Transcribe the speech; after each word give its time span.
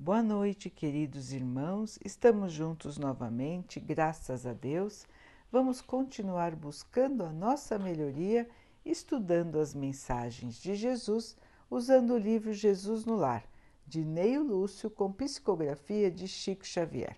Boa 0.00 0.22
noite, 0.22 0.70
queridos 0.70 1.32
irmãos. 1.32 1.98
Estamos 2.04 2.52
juntos 2.52 2.98
novamente, 2.98 3.80
graças 3.80 4.46
a 4.46 4.52
Deus. 4.52 5.04
Vamos 5.50 5.80
continuar 5.80 6.54
buscando 6.54 7.24
a 7.24 7.32
nossa 7.32 7.80
melhoria, 7.80 8.48
estudando 8.84 9.58
as 9.58 9.74
mensagens 9.74 10.54
de 10.62 10.76
Jesus, 10.76 11.36
usando 11.68 12.14
o 12.14 12.16
livro 12.16 12.52
Jesus 12.52 13.04
no 13.04 13.16
Lar, 13.16 13.44
de 13.84 14.04
Neio 14.04 14.44
Lúcio, 14.44 14.88
com 14.88 15.12
psicografia 15.12 16.12
de 16.12 16.28
Chico 16.28 16.64
Xavier. 16.64 17.16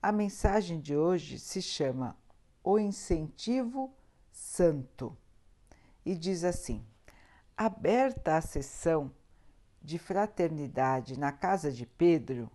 A 0.00 0.10
mensagem 0.10 0.80
de 0.80 0.96
hoje 0.96 1.38
se 1.38 1.60
chama 1.60 2.16
O 2.64 2.78
Incentivo 2.78 3.94
Santo 4.32 5.14
e 6.02 6.14
diz 6.14 6.44
assim: 6.44 6.82
Aberta 7.54 8.38
a 8.38 8.40
sessão 8.40 9.12
de 9.86 10.00
fraternidade 10.00 11.16
na 11.16 11.30
casa 11.30 11.70
de 11.70 11.86
Pedro, 11.86 12.50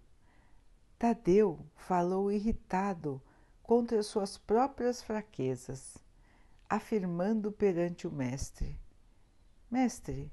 Tadeu 1.00 1.66
falou 1.78 2.30
irritado 2.30 3.22
contra 3.64 4.04
suas 4.04 4.38
próprias 4.38 5.02
fraquezas, 5.02 5.98
afirmando 6.70 7.50
perante 7.50 8.06
o 8.06 8.12
Mestre: 8.12 8.78
Mestre, 9.72 10.30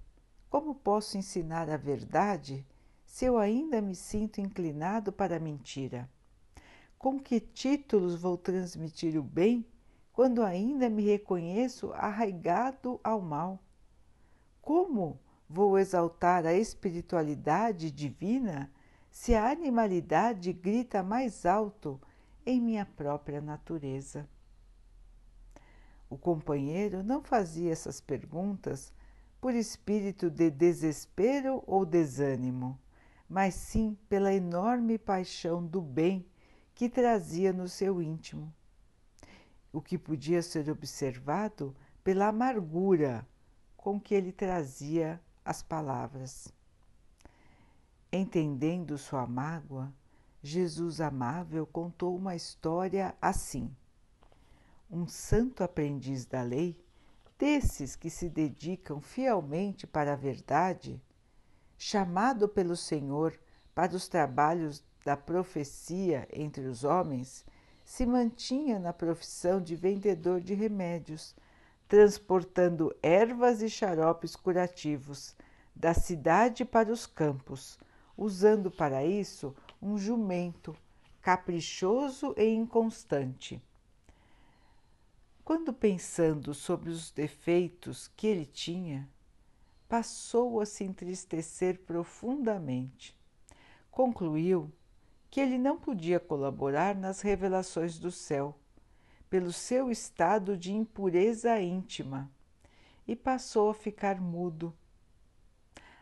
como 0.50 0.74
posso 0.74 1.16
ensinar 1.16 1.70
a 1.70 1.76
verdade 1.76 2.66
se 3.06 3.26
eu 3.26 3.38
ainda 3.38 3.80
me 3.80 3.94
sinto 3.94 4.40
inclinado 4.40 5.12
para 5.12 5.36
a 5.36 5.40
mentira? 5.40 6.10
Com 6.98 7.20
que 7.20 7.38
títulos 7.38 8.20
vou 8.20 8.36
transmitir 8.36 9.16
o 9.16 9.22
bem 9.22 9.64
quando 10.12 10.42
ainda 10.42 10.90
me 10.90 11.04
reconheço 11.04 11.92
arraigado 11.92 12.98
ao 13.04 13.20
mal? 13.20 13.62
Como 14.60 15.20
Vou 15.48 15.78
exaltar 15.78 16.44
a 16.44 16.52
espiritualidade 16.52 17.90
divina 17.90 18.70
se 19.10 19.34
a 19.34 19.50
animalidade 19.50 20.52
grita 20.52 21.02
mais 21.02 21.46
alto 21.46 22.00
em 22.44 22.60
minha 22.60 22.84
própria 22.84 23.40
natureza. 23.40 24.28
O 26.10 26.18
companheiro 26.18 27.02
não 27.02 27.22
fazia 27.22 27.72
essas 27.72 28.00
perguntas 28.00 28.92
por 29.40 29.54
espírito 29.54 30.30
de 30.30 30.50
desespero 30.50 31.62
ou 31.66 31.86
desânimo, 31.86 32.78
mas 33.28 33.54
sim 33.54 33.96
pela 34.08 34.32
enorme 34.32 34.98
paixão 34.98 35.64
do 35.64 35.80
bem 35.80 36.26
que 36.74 36.88
trazia 36.88 37.52
no 37.52 37.68
seu 37.68 38.00
íntimo, 38.00 38.54
o 39.72 39.80
que 39.80 39.98
podia 39.98 40.42
ser 40.42 40.70
observado 40.70 41.74
pela 42.04 42.28
amargura 42.28 43.26
com 43.76 44.00
que 44.00 44.14
ele 44.14 44.32
trazia 44.32 45.20
as 45.48 45.62
palavras. 45.62 46.52
Entendendo 48.12 48.98
sua 48.98 49.26
mágoa, 49.26 49.90
Jesus 50.42 51.00
amável 51.00 51.66
contou 51.66 52.14
uma 52.14 52.36
história 52.36 53.16
assim. 53.18 53.74
Um 54.90 55.08
santo 55.08 55.64
aprendiz 55.64 56.26
da 56.26 56.42
lei, 56.42 56.78
desses 57.38 57.96
que 57.96 58.10
se 58.10 58.28
dedicam 58.28 59.00
fielmente 59.00 59.86
para 59.86 60.12
a 60.12 60.16
verdade, 60.16 61.02
chamado 61.78 62.46
pelo 62.46 62.76
Senhor 62.76 63.32
para 63.74 63.96
os 63.96 64.06
trabalhos 64.06 64.84
da 65.02 65.16
profecia 65.16 66.28
entre 66.30 66.66
os 66.66 66.84
homens, 66.84 67.42
se 67.86 68.04
mantinha 68.04 68.78
na 68.78 68.92
profissão 68.92 69.62
de 69.62 69.74
vendedor 69.74 70.42
de 70.42 70.52
remédios 70.52 71.34
transportando 71.88 72.94
ervas 73.02 73.62
e 73.62 73.70
xaropes 73.70 74.36
curativos 74.36 75.34
da 75.74 75.94
cidade 75.94 76.64
para 76.64 76.92
os 76.92 77.06
campos, 77.06 77.78
usando 78.16 78.70
para 78.70 79.04
isso 79.04 79.56
um 79.80 79.96
jumento 79.96 80.76
caprichoso 81.22 82.34
e 82.36 82.44
inconstante. 82.44 83.62
Quando 85.44 85.72
pensando 85.72 86.52
sobre 86.52 86.90
os 86.90 87.10
defeitos 87.10 88.10
que 88.14 88.26
ele 88.26 88.44
tinha, 88.44 89.08
passou 89.88 90.60
a 90.60 90.66
se 90.66 90.84
entristecer 90.84 91.80
profundamente. 91.80 93.16
Concluiu 93.90 94.70
que 95.30 95.40
ele 95.40 95.56
não 95.56 95.78
podia 95.78 96.20
colaborar 96.20 96.94
nas 96.94 97.22
revelações 97.22 97.98
do 97.98 98.10
céu 98.10 98.54
pelo 99.28 99.52
seu 99.52 99.90
estado 99.90 100.56
de 100.56 100.72
impureza 100.72 101.60
íntima 101.60 102.30
e 103.06 103.14
passou 103.14 103.70
a 103.70 103.74
ficar 103.74 104.20
mudo. 104.20 104.74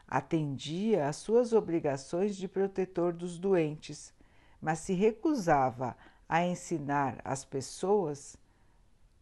Atendia 0.06 1.08
às 1.08 1.16
suas 1.16 1.52
obrigações 1.52 2.36
de 2.36 2.46
protetor 2.46 3.12
dos 3.12 3.38
doentes, 3.38 4.14
mas 4.60 4.80
se 4.80 4.92
recusava 4.92 5.96
a 6.28 6.44
ensinar 6.44 7.20
as 7.24 7.44
pessoas 7.44 8.36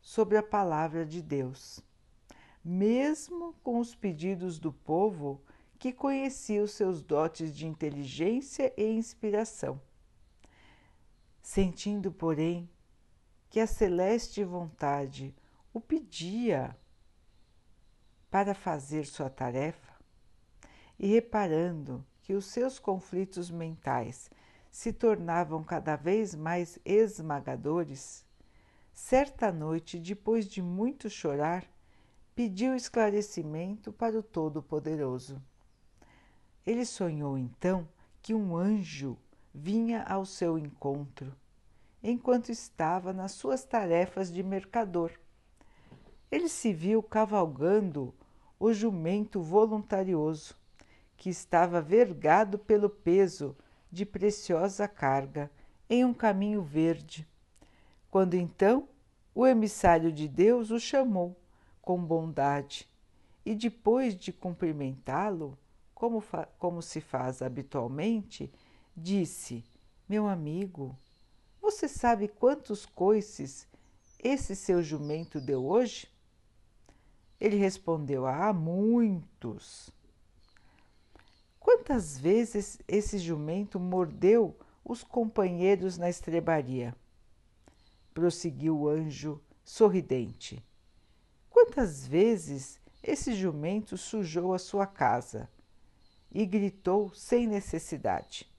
sobre 0.01 0.37
a 0.37 0.43
palavra 0.43 1.07
de 1.07 1.23
Deus, 1.23 1.81
mesmo 2.63 3.55
com 3.63 3.79
os 3.79 3.95
pedidos 3.95 4.59
do 4.59 4.73
povo 4.73 5.41
que 5.79 5.93
conhecia 5.93 6.63
os 6.63 6.73
seus 6.73 7.03
dotes 7.03 7.55
de 7.55 7.67
inteligência 7.67 8.73
e 8.77 8.85
inspiração. 8.85 9.81
Sentindo, 11.43 12.11
porém, 12.11 12.69
que 13.55 13.61
a 13.61 13.69
celeste 13.69 14.43
vontade 14.43 15.33
o 15.73 15.81
pedia 15.81 16.77
para 18.29 18.53
fazer 18.53 19.07
sua 19.07 19.31
tarefa, 19.31 19.95
e 20.99 21.07
reparando 21.07 22.05
que 22.21 22.35
os 22.35 22.47
seus 22.47 22.81
conflitos 22.81 23.53
mentais 23.53 24.29
se 24.73 24.93
tornavam 24.93 25.63
cada 25.63 25.95
vez 25.95 26.35
mais 26.35 26.81
esmagadores, 26.85 28.27
certa 28.93 29.53
noite, 29.53 30.01
depois 30.01 30.49
de 30.49 30.61
muito 30.61 31.09
chorar, 31.09 31.65
pediu 32.35 32.75
esclarecimento 32.75 33.93
para 33.93 34.19
o 34.19 34.23
Todo-Poderoso. 34.25 35.41
Ele 36.67 36.85
sonhou 36.85 37.39
então 37.39 37.87
que 38.21 38.35
um 38.35 38.57
anjo 38.57 39.17
vinha 39.55 40.03
ao 40.03 40.27
seu 40.27 40.59
encontro 40.59 41.33
enquanto 42.07 42.51
estava 42.51 43.15
nas 43.15 43.33
suas 43.33 43.65
tarefas 43.65 44.31
de 44.31 44.43
mercador. 44.43 45.11
Ele 46.31 46.51
se 46.51 46.71
viu 46.71 47.03
cavalgando 47.03 48.15
o 48.61 48.75
jumento 48.75 49.41
voluntarioso, 49.41 50.55
que 51.17 51.31
estava 51.31 51.81
vergado 51.81 52.59
pelo 52.59 52.91
peso 52.91 53.57
de 53.91 54.05
preciosa 54.05 54.87
carga 54.87 55.51
em 55.89 56.05
um 56.05 56.13
caminho 56.13 56.61
verde. 56.61 57.27
Quando 58.11 58.35
então 58.35 58.87
o 59.35 59.47
emissário 59.47 60.13
de 60.13 60.29
Deus 60.29 60.71
o 60.71 60.79
chamou 60.79 61.35
com 61.81 61.99
bondade 62.05 62.87
e, 63.47 63.55
depois 63.55 64.15
de 64.15 64.31
cumprimentá-lo, 64.31 65.57
como, 65.95 66.23
como 66.59 66.83
se 66.83 67.01
faz 67.01 67.41
habitualmente, 67.41 68.53
disse: 68.95 69.65
Meu 70.09 70.27
amigo, 70.27 70.97
você 71.65 71.89
sabe 71.89 72.29
quantos 72.29 72.85
coices 72.85 73.67
esse 74.23 74.55
seu 74.55 74.83
jumento 74.83 75.41
deu 75.41 75.65
hoje? 75.65 76.07
Ele 77.41 77.57
respondeu: 77.57 78.27
Ah, 78.27 78.53
muitos. 78.53 79.91
Quantas 81.59 82.19
vezes 82.19 82.79
esse 82.87 83.19
jumento 83.19 83.81
mordeu 83.81 84.55
os 84.85 85.03
companheiros 85.03 85.97
na 85.97 86.11
estrebaria? 86.11 86.95
Prosseguiu 88.13 88.81
o 88.81 88.89
anjo 88.89 89.41
sorridente. 89.65 90.63
Quantas 91.49 92.07
vezes 92.07 92.79
esse 93.03 93.35
jumento 93.35 93.97
sujou 93.97 94.53
a 94.53 94.59
sua 94.59 94.87
casa 94.87 95.49
e 96.31 96.45
gritou 96.45 97.11
sem 97.15 97.47
necessidade? 97.47 98.54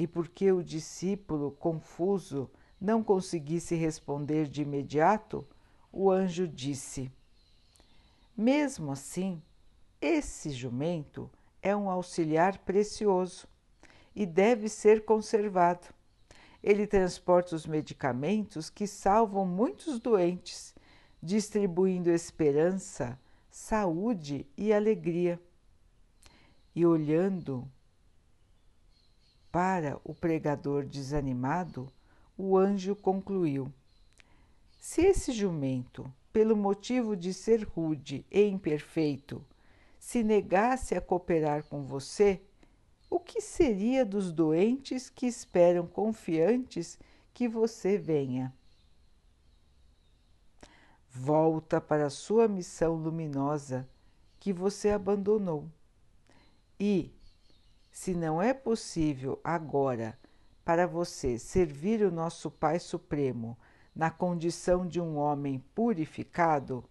E 0.00 0.06
porque 0.06 0.50
o 0.50 0.64
discípulo, 0.64 1.50
confuso, 1.50 2.50
não 2.80 3.04
conseguisse 3.04 3.74
responder 3.74 4.48
de 4.48 4.62
imediato, 4.62 5.46
o 5.92 6.10
anjo 6.10 6.48
disse: 6.48 7.12
Mesmo 8.34 8.92
assim, 8.92 9.42
esse 10.00 10.52
jumento 10.52 11.30
é 11.60 11.76
um 11.76 11.90
auxiliar 11.90 12.56
precioso 12.60 13.46
e 14.16 14.24
deve 14.24 14.70
ser 14.70 15.04
conservado. 15.04 15.88
Ele 16.62 16.86
transporta 16.86 17.54
os 17.54 17.66
medicamentos 17.66 18.70
que 18.70 18.86
salvam 18.86 19.44
muitos 19.44 20.00
doentes, 20.00 20.74
distribuindo 21.22 22.10
esperança, 22.10 23.20
saúde 23.50 24.46
e 24.56 24.72
alegria. 24.72 25.38
E 26.74 26.86
olhando 26.86 27.70
para 29.50 30.00
o 30.04 30.14
pregador 30.14 30.84
desanimado, 30.84 31.88
o 32.36 32.56
anjo 32.56 32.94
concluiu: 32.94 33.72
Se 34.78 35.02
esse 35.02 35.32
jumento, 35.32 36.12
pelo 36.32 36.56
motivo 36.56 37.16
de 37.16 37.34
ser 37.34 37.64
rude 37.64 38.24
e 38.30 38.42
imperfeito, 38.42 39.44
se 39.98 40.22
negasse 40.22 40.94
a 40.94 41.00
cooperar 41.00 41.64
com 41.64 41.82
você, 41.82 42.40
o 43.10 43.18
que 43.18 43.40
seria 43.40 44.06
dos 44.06 44.32
doentes 44.32 45.10
que 45.10 45.26
esperam 45.26 45.86
confiantes 45.86 46.98
que 47.34 47.48
você 47.48 47.98
venha? 47.98 48.54
Volta 51.10 51.80
para 51.80 52.06
a 52.06 52.10
sua 52.10 52.46
missão 52.46 52.94
luminosa 52.94 53.88
que 54.38 54.52
você 54.52 54.90
abandonou. 54.90 55.68
E, 56.78 57.12
se 57.90 58.14
não 58.14 58.40
é 58.40 58.54
possível 58.54 59.40
agora 59.42 60.18
para 60.64 60.86
você 60.86 61.38
servir 61.38 62.02
o 62.02 62.10
nosso 62.10 62.50
Pai 62.50 62.78
Supremo 62.78 63.58
na 63.94 64.10
condição 64.10 64.86
de 64.86 65.00
um 65.00 65.16
homem 65.16 65.58
purificado, 65.74 66.84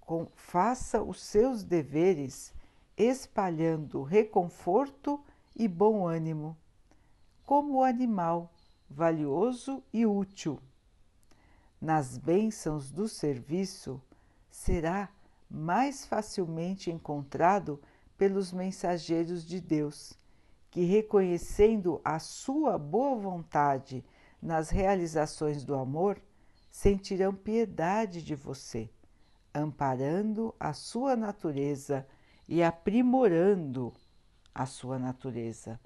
com, 0.00 0.26
faça 0.34 1.02
os 1.02 1.20
seus 1.20 1.62
deveres 1.62 2.54
espalhando 2.96 4.02
reconforto 4.02 5.22
e 5.54 5.68
bom 5.68 6.06
ânimo, 6.06 6.56
como 7.44 7.82
animal 7.82 8.50
valioso 8.88 9.82
e 9.92 10.06
útil. 10.06 10.58
Nas 11.80 12.16
bênçãos 12.16 12.90
do 12.90 13.08
serviço, 13.08 14.00
será 14.50 15.08
mais 15.50 16.06
facilmente 16.06 16.90
encontrado 16.90 17.80
pelos 18.22 18.52
mensageiros 18.52 19.44
de 19.44 19.60
Deus, 19.60 20.12
que, 20.70 20.84
reconhecendo 20.84 22.00
a 22.04 22.20
sua 22.20 22.78
boa 22.78 23.16
vontade 23.16 24.04
nas 24.40 24.70
realizações 24.70 25.64
do 25.64 25.74
amor, 25.74 26.22
sentirão 26.70 27.34
piedade 27.34 28.22
de 28.22 28.36
você, 28.36 28.88
amparando 29.52 30.54
a 30.60 30.72
sua 30.72 31.16
natureza 31.16 32.06
e 32.48 32.62
aprimorando 32.62 33.92
a 34.54 34.66
sua 34.66 35.00
natureza, 35.00 35.80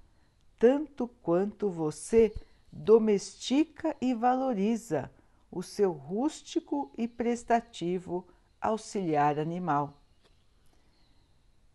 tanto 0.58 1.08
quanto 1.22 1.70
você 1.70 2.34
domestica 2.70 3.96
e 3.98 4.12
valoriza 4.12 5.10
o 5.50 5.62
seu 5.62 5.90
rústico 5.90 6.92
e 6.98 7.08
prestativo 7.08 8.28
auxiliar 8.60 9.38
animal. 9.38 10.02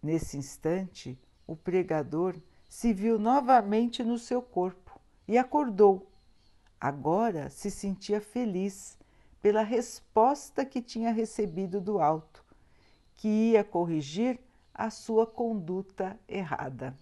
Nesse 0.01 0.36
instante, 0.36 1.19
o 1.45 1.56
pregador 1.56 2.36
se 2.68 2.92
viu 2.92 3.19
novamente 3.19 4.03
no 4.03 4.18
seu 4.18 4.42
corpo 4.42 5.00
e 5.27 5.38
acordou. 5.38 6.09
Agora 6.80 7.50
se 7.50 7.69
sentia 7.69 8.19
feliz 8.19 8.98
pela 9.42 9.62
resposta 9.62 10.65
que 10.65 10.81
tinha 10.81 11.12
recebido 11.12 11.80
do 11.80 12.00
alto, 12.00 12.44
que 13.15 13.27
ia 13.27 13.63
corrigir 13.63 14.39
a 14.74 14.89
sua 14.89 15.27
conduta 15.27 16.19
errada. 16.27 16.98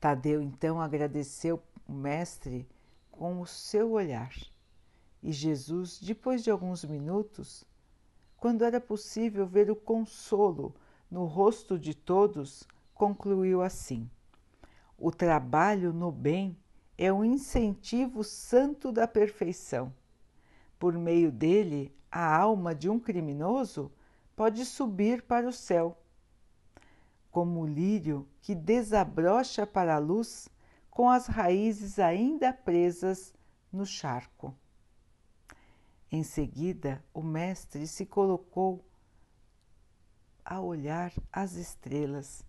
Tadeu 0.00 0.40
então 0.40 0.80
agradeceu 0.80 1.62
o 1.86 1.92
Mestre 1.92 2.66
com 3.10 3.40
o 3.40 3.46
seu 3.46 3.92
olhar. 3.92 4.32
E 5.22 5.32
Jesus, 5.32 6.00
depois 6.00 6.42
de 6.42 6.50
alguns 6.50 6.84
minutos, 6.84 7.64
quando 8.36 8.64
era 8.64 8.80
possível 8.80 9.46
ver 9.46 9.70
o 9.70 9.76
consolo 9.76 10.74
no 11.10 11.24
rosto 11.24 11.78
de 11.78 11.94
todos, 11.94 12.66
concluiu 12.94 13.62
assim: 13.62 14.10
O 14.96 15.10
trabalho 15.10 15.92
no 15.92 16.12
bem 16.12 16.56
é 16.96 17.12
um 17.12 17.24
incentivo 17.24 18.24
santo 18.24 18.90
da 18.90 19.06
perfeição. 19.06 19.92
Por 20.78 20.94
meio 20.94 21.30
dele, 21.30 21.94
a 22.10 22.36
alma 22.36 22.74
de 22.74 22.88
um 22.88 22.98
criminoso 22.98 23.90
pode 24.34 24.64
subir 24.64 25.22
para 25.22 25.48
o 25.48 25.52
céu. 25.52 25.96
Como 27.30 27.60
o 27.60 27.66
lírio 27.66 28.26
que 28.40 28.54
desabrocha 28.54 29.66
para 29.66 29.96
a 29.96 29.98
luz 29.98 30.48
com 30.90 31.08
as 31.08 31.26
raízes 31.26 31.98
ainda 31.98 32.52
presas 32.52 33.32
no 33.72 33.86
charco. 33.86 34.54
Em 36.10 36.22
seguida, 36.22 37.04
o 37.12 37.22
mestre 37.22 37.86
se 37.86 38.06
colocou 38.06 38.84
a 40.50 40.58
olhar 40.62 41.12
as 41.30 41.56
estrelas 41.56 42.42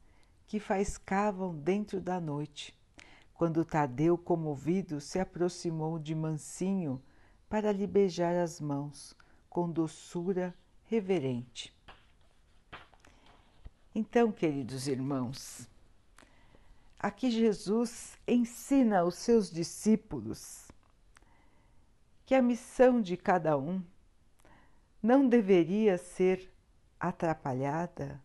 que 0.48 0.58
faiscavam 0.58 1.54
dentro 1.54 2.00
da 2.00 2.18
noite, 2.18 2.74
quando 3.34 3.66
Tadeu, 3.66 4.18
comovido, 4.18 5.02
se 5.02 5.20
aproximou 5.20 6.00
de 6.00 6.16
Mansinho 6.16 7.02
para 7.50 7.74
lhe 7.74 7.86
beijar 7.86 8.36
as 8.38 8.62
mãos 8.62 9.14
com 9.50 9.70
doçura 9.70 10.56
reverente. 10.86 11.76
Então, 13.94 14.32
queridos 14.32 14.88
irmãos, 14.88 15.70
aqui 16.98 17.30
Jesus 17.30 18.18
ensina 18.26 19.00
aos 19.00 19.16
seus 19.16 19.52
discípulos 19.52 20.70
que 22.26 22.34
a 22.34 22.42
missão 22.42 23.02
de 23.02 23.18
cada 23.18 23.58
um 23.58 23.84
não 25.04 25.28
deveria 25.28 25.98
ser 25.98 26.50
atrapalhada 27.00 28.22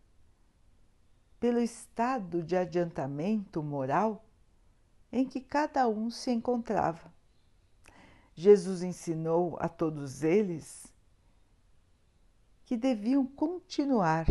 pelo 1.38 1.60
estado 1.60 2.42
de 2.42 2.56
adiantamento 2.56 3.62
moral 3.62 4.24
em 5.12 5.26
que 5.26 5.40
cada 5.40 5.86
um 5.86 6.10
se 6.10 6.30
encontrava. 6.30 7.12
Jesus 8.34 8.82
ensinou 8.82 9.56
a 9.60 9.68
todos 9.68 10.22
eles 10.22 10.92
que 12.64 12.76
deviam 12.76 13.26
continuar 13.26 14.26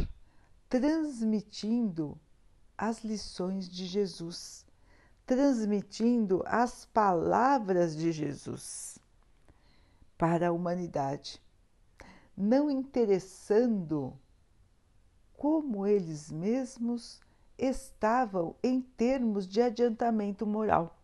transmitindo 0.67 2.19
as 2.75 3.03
lições 3.03 3.69
de 3.69 3.85
Jesus, 3.85 4.65
transmitindo 5.25 6.43
as 6.45 6.83
palavras 6.85 7.95
de 7.95 8.11
Jesus 8.11 8.97
para 10.17 10.47
a 10.47 10.51
humanidade, 10.51 11.41
não 12.35 12.71
interessando 12.71 14.17
como 15.43 15.85
eles 15.85 16.31
mesmos 16.31 17.19
estavam 17.57 18.55
em 18.63 18.79
termos 18.79 19.45
de 19.45 19.61
adiantamento 19.61 20.47
moral. 20.47 20.97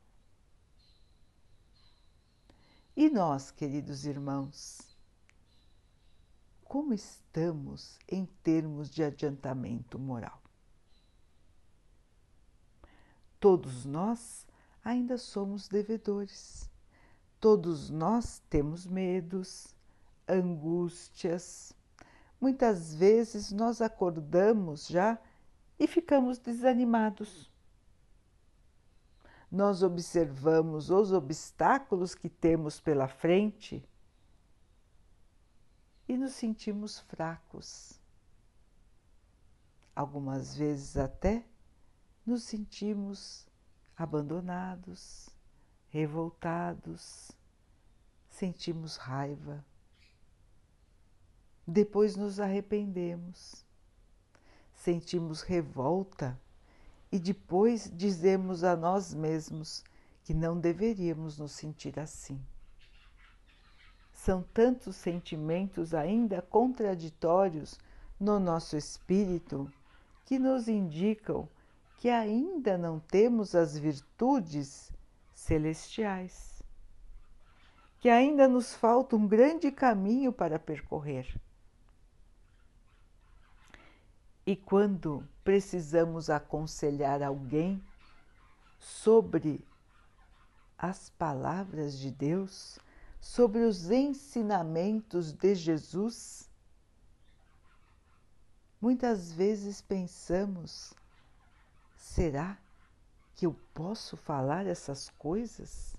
E 2.96 3.10
nós, 3.10 3.52
queridos 3.52 4.06
irmãos, 4.06 4.96
como 6.64 6.94
estamos 6.94 8.00
em 8.08 8.26
termos 8.42 8.90
de 8.90 9.04
adiantamento 9.04 10.00
moral. 10.00 10.42
Todos 13.42 13.84
nós 13.84 14.48
ainda 14.82 15.18
somos 15.18 15.68
devedores. 15.68 16.70
Todos 17.42 17.90
nós 17.90 18.42
temos 18.50 18.88
medos, 18.88 19.76
angústias. 20.26 21.78
Muitas 22.40 22.94
vezes 22.94 23.52
nós 23.52 23.82
acordamos 23.82 24.88
já 24.88 25.20
e 25.78 25.88
ficamos 25.88 26.38
desanimados. 26.38 27.52
Nós 29.52 29.82
observamos 29.82 30.90
os 30.90 31.12
obstáculos 31.12 32.14
que 32.14 32.30
temos 32.30 32.80
pela 32.80 33.08
frente 33.08 33.84
e 36.08 36.16
nos 36.18 36.34
sentimos 36.34 37.00
fracos. 37.00 38.00
Algumas 39.96 40.56
vezes 40.56 40.98
até 40.98 41.46
nos 42.26 42.44
sentimos 42.44 43.48
abandonados, 43.98 45.30
revoltados, 45.90 47.32
sentimos 48.30 48.98
raiva. 48.98 49.66
Depois 51.72 52.16
nos 52.16 52.40
arrependemos, 52.40 53.64
sentimos 54.74 55.44
revolta 55.44 56.36
e 57.12 57.20
depois 57.20 57.92
dizemos 57.94 58.64
a 58.64 58.76
nós 58.76 59.14
mesmos 59.14 59.84
que 60.24 60.34
não 60.34 60.60
deveríamos 60.60 61.38
nos 61.38 61.52
sentir 61.52 62.00
assim. 62.00 62.42
São 64.12 64.42
tantos 64.52 64.96
sentimentos 64.96 65.94
ainda 65.94 66.42
contraditórios 66.42 67.78
no 68.20 68.40
nosso 68.40 68.76
espírito 68.76 69.72
que 70.26 70.40
nos 70.40 70.68
indicam 70.68 71.48
que 72.00 72.10
ainda 72.10 72.80
não 72.80 73.00
temos 73.00 73.54
as 73.54 73.78
virtudes 73.78 74.92
celestiais, 75.36 76.64
que 78.00 78.10
ainda 78.10 78.48
nos 78.48 78.74
falta 78.74 79.16
um 79.16 79.28
grande 79.28 79.72
caminho 79.72 80.34
para 80.34 80.58
percorrer. 80.58 81.40
E 84.50 84.56
quando 84.56 85.24
precisamos 85.44 86.28
aconselhar 86.28 87.22
alguém 87.22 87.80
sobre 88.80 89.64
as 90.76 91.12
palavras 91.12 92.00
de 92.00 92.10
Deus, 92.10 92.80
sobre 93.22 93.60
os 93.60 93.92
ensinamentos 93.92 95.32
de 95.32 95.54
Jesus, 95.54 96.50
muitas 98.82 99.32
vezes 99.32 99.84
pensamos 99.84 100.96
será 101.96 102.58
que 103.36 103.46
eu 103.46 103.56
posso 103.72 104.18
falar 104.18 104.66
essas 104.66 105.12
coisas? 105.12 105.96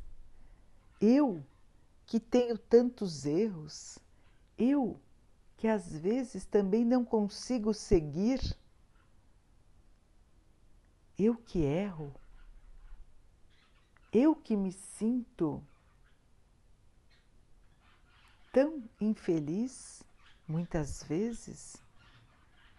Eu 1.01 1.41
que 2.05 2.19
tenho 2.19 2.59
tantos 2.59 3.27
erros, 3.27 3.97
eu 4.59 5.01
que 5.61 5.69
às 5.69 5.93
vezes 5.93 6.47
também 6.47 6.87
não 6.87 7.05
consigo 7.05 7.75
seguir, 7.75 8.41
eu 11.19 11.37
que 11.37 11.59
erro, 11.59 12.15
eu 14.11 14.35
que 14.35 14.57
me 14.57 14.73
sinto 14.73 15.63
tão 18.51 18.83
infeliz 18.99 20.03
muitas 20.49 21.03
vezes? 21.03 21.77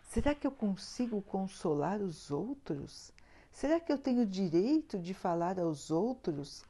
Será 0.10 0.34
que 0.34 0.48
eu 0.48 0.52
consigo 0.52 1.22
consolar 1.22 2.02
os 2.02 2.32
outros? 2.32 3.14
Será 3.52 3.80
que 3.80 3.94
eu 3.94 3.98
tenho 4.00 4.26
direito 4.26 4.98
de 4.98 5.14
falar 5.14 5.60
aos 5.60 5.92
outros 5.92 6.66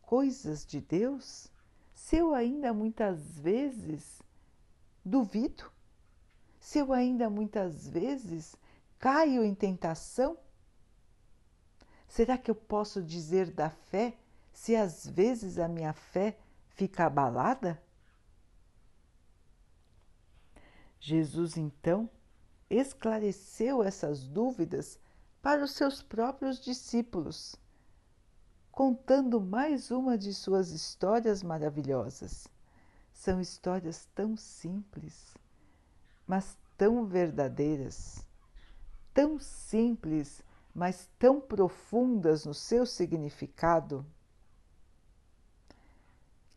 coisas 0.00 0.64
de 0.64 0.80
Deus? 0.80 1.48
Se 1.92 2.16
eu 2.16 2.34
ainda 2.34 2.72
muitas 2.72 3.38
vezes 3.38 4.23
duvido, 5.04 5.70
se 6.58 6.78
eu 6.78 6.92
ainda 6.92 7.28
muitas 7.28 7.86
vezes 7.86 8.56
caio 8.98 9.44
em 9.44 9.54
tentação, 9.54 10.38
será 12.08 12.38
que 12.38 12.50
eu 12.50 12.54
posso 12.54 13.02
dizer 13.02 13.50
da 13.50 13.68
fé 13.68 14.16
se 14.52 14.74
às 14.74 15.06
vezes 15.06 15.58
a 15.58 15.68
minha 15.68 15.92
fé 15.92 16.38
fica 16.68 17.04
abalada? 17.04 17.82
Jesus 20.98 21.58
então 21.58 22.08
esclareceu 22.70 23.82
essas 23.82 24.26
dúvidas 24.26 24.98
para 25.42 25.62
os 25.62 25.72
seus 25.72 26.02
próprios 26.02 26.58
discípulos, 26.58 27.56
contando 28.72 29.38
mais 29.38 29.90
uma 29.90 30.16
de 30.16 30.32
suas 30.32 30.70
histórias 30.70 31.42
maravilhosas. 31.42 32.48
São 33.24 33.40
histórias 33.40 34.06
tão 34.14 34.36
simples, 34.36 35.34
mas 36.26 36.58
tão 36.76 37.06
verdadeiras, 37.06 38.22
tão 39.14 39.38
simples, 39.38 40.42
mas 40.74 41.08
tão 41.18 41.40
profundas 41.40 42.44
no 42.44 42.52
seu 42.52 42.84
significado, 42.84 44.04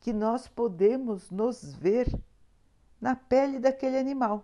que 0.01 0.11
nós 0.11 0.49
podemos 0.49 1.31
nos 1.31 1.73
ver 1.73 2.13
na 2.99 3.15
pele 3.15 3.59
daquele 3.59 3.97
animal. 3.97 4.43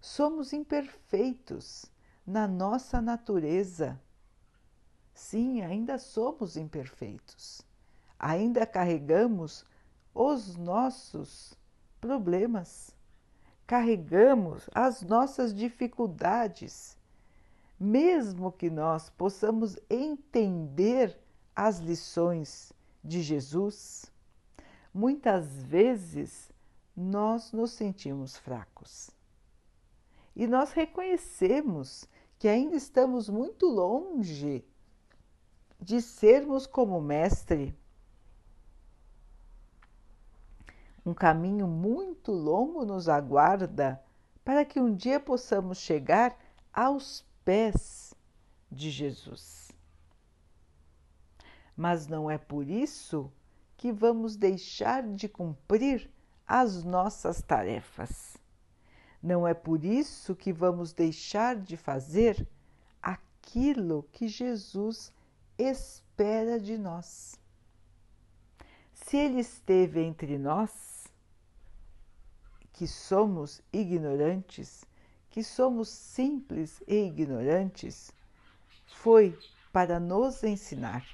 Somos 0.00 0.52
imperfeitos 0.52 1.86
na 2.26 2.48
nossa 2.48 3.00
natureza. 3.00 4.02
Sim, 5.14 5.62
ainda 5.62 5.96
somos 5.96 6.56
imperfeitos. 6.56 7.62
Ainda 8.18 8.66
carregamos 8.66 9.64
os 10.16 10.56
nossos 10.56 11.54
problemas, 12.00 12.96
carregamos 13.66 14.68
as 14.74 15.02
nossas 15.02 15.54
dificuldades. 15.54 16.96
Mesmo 17.78 18.50
que 18.50 18.70
nós 18.70 19.10
possamos 19.10 19.78
entender 19.90 21.20
as 21.54 21.78
lições 21.78 22.72
de 23.04 23.20
Jesus, 23.20 24.10
muitas 24.92 25.62
vezes 25.62 26.50
nós 26.96 27.52
nos 27.52 27.72
sentimos 27.72 28.38
fracos. 28.38 29.10
E 30.34 30.46
nós 30.46 30.72
reconhecemos 30.72 32.08
que 32.38 32.48
ainda 32.48 32.74
estamos 32.74 33.28
muito 33.28 33.66
longe 33.66 34.64
de 35.78 36.00
sermos 36.00 36.66
como 36.66 37.00
Mestre. 37.02 37.76
Um 41.06 41.14
caminho 41.14 41.68
muito 41.68 42.32
longo 42.32 42.84
nos 42.84 43.08
aguarda 43.08 44.02
para 44.44 44.64
que 44.64 44.80
um 44.80 44.92
dia 44.92 45.20
possamos 45.20 45.78
chegar 45.78 46.36
aos 46.72 47.24
pés 47.44 48.12
de 48.68 48.90
Jesus. 48.90 49.70
Mas 51.76 52.08
não 52.08 52.28
é 52.28 52.36
por 52.36 52.68
isso 52.68 53.32
que 53.76 53.92
vamos 53.92 54.34
deixar 54.34 55.04
de 55.04 55.28
cumprir 55.28 56.10
as 56.44 56.82
nossas 56.82 57.40
tarefas. 57.40 58.36
Não 59.22 59.46
é 59.46 59.54
por 59.54 59.84
isso 59.84 60.34
que 60.34 60.52
vamos 60.52 60.92
deixar 60.92 61.54
de 61.54 61.76
fazer 61.76 62.48
aquilo 63.00 64.08
que 64.10 64.26
Jesus 64.26 65.12
espera 65.56 66.58
de 66.58 66.76
nós. 66.76 67.38
Se 68.92 69.16
Ele 69.16 69.38
esteve 69.38 70.02
entre 70.02 70.36
nós, 70.36 70.95
que 72.76 72.86
somos 72.86 73.60
ignorantes, 73.72 74.84
que 75.28 75.42
somos 75.42 75.88
simples 75.88 76.80
e 76.86 77.06
ignorantes, 77.06 78.12
foi 78.86 79.36
para 79.72 79.98
nos 79.98 80.44
ensinar 80.44 81.04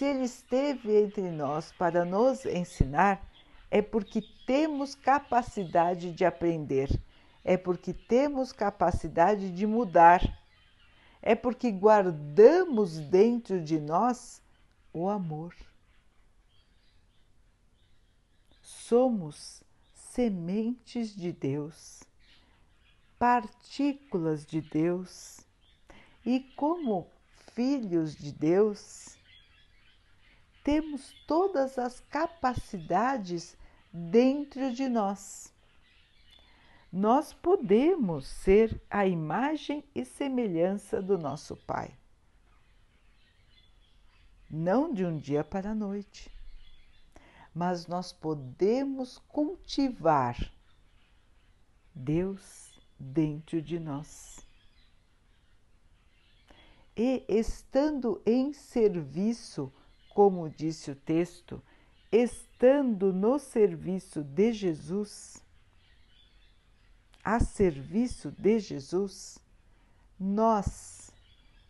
se 0.00 0.06
Ele 0.06 0.24
esteve 0.24 0.96
entre 0.96 1.30
nós 1.30 1.72
para 1.72 2.06
nos 2.06 2.46
ensinar, 2.46 3.22
é 3.70 3.82
porque 3.82 4.24
temos 4.46 4.94
capacidade 4.94 6.10
de 6.10 6.24
aprender, 6.24 6.88
é 7.44 7.58
porque 7.58 7.92
temos 7.92 8.50
capacidade 8.50 9.50
de 9.50 9.66
mudar, 9.66 10.22
é 11.20 11.34
porque 11.34 11.70
guardamos 11.70 12.98
dentro 12.98 13.62
de 13.62 13.78
nós 13.78 14.40
o 14.90 15.06
amor. 15.06 15.54
Somos 18.62 19.62
sementes 20.10 21.14
de 21.14 21.32
Deus, 21.32 22.02
partículas 23.18 24.44
de 24.44 24.60
Deus, 24.60 25.40
e 26.26 26.40
como 26.56 27.08
filhos 27.54 28.16
de 28.16 28.32
Deus, 28.32 29.16
temos 30.64 31.14
todas 31.26 31.78
as 31.78 32.00
capacidades 32.00 33.56
dentro 33.92 34.72
de 34.72 34.88
nós. 34.88 35.52
Nós 36.92 37.32
podemos 37.32 38.26
ser 38.26 38.82
a 38.90 39.06
imagem 39.06 39.84
e 39.94 40.04
semelhança 40.04 41.00
do 41.00 41.16
nosso 41.16 41.56
Pai. 41.56 41.96
Não 44.50 44.92
de 44.92 45.04
um 45.06 45.16
dia 45.16 45.44
para 45.44 45.70
a 45.70 45.74
noite, 45.74 46.28
mas 47.54 47.86
nós 47.86 48.12
podemos 48.12 49.18
cultivar 49.28 50.36
Deus 51.94 52.80
dentro 52.98 53.60
de 53.60 53.78
nós. 53.78 54.38
E 56.96 57.24
estando 57.28 58.20
em 58.26 58.52
serviço 58.52 59.72
como 60.10 60.50
disse 60.50 60.90
o 60.90 60.96
texto, 60.96 61.62
estando 62.10 63.12
no 63.12 63.38
serviço 63.38 64.22
de 64.22 64.52
Jesus, 64.52 65.42
a 67.22 67.38
serviço 67.38 68.30
de 68.32 68.58
Jesus, 68.58 69.38
nós 70.18 71.10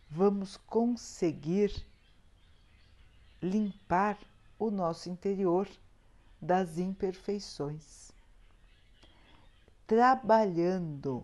vamos 0.09 0.57
conseguir 0.57 1.85
limpar 3.41 4.17
o 4.61 4.69
nosso 4.69 5.09
interior 5.09 5.67
das 6.39 6.77
imperfeições, 6.77 8.11
trabalhando 9.87 11.23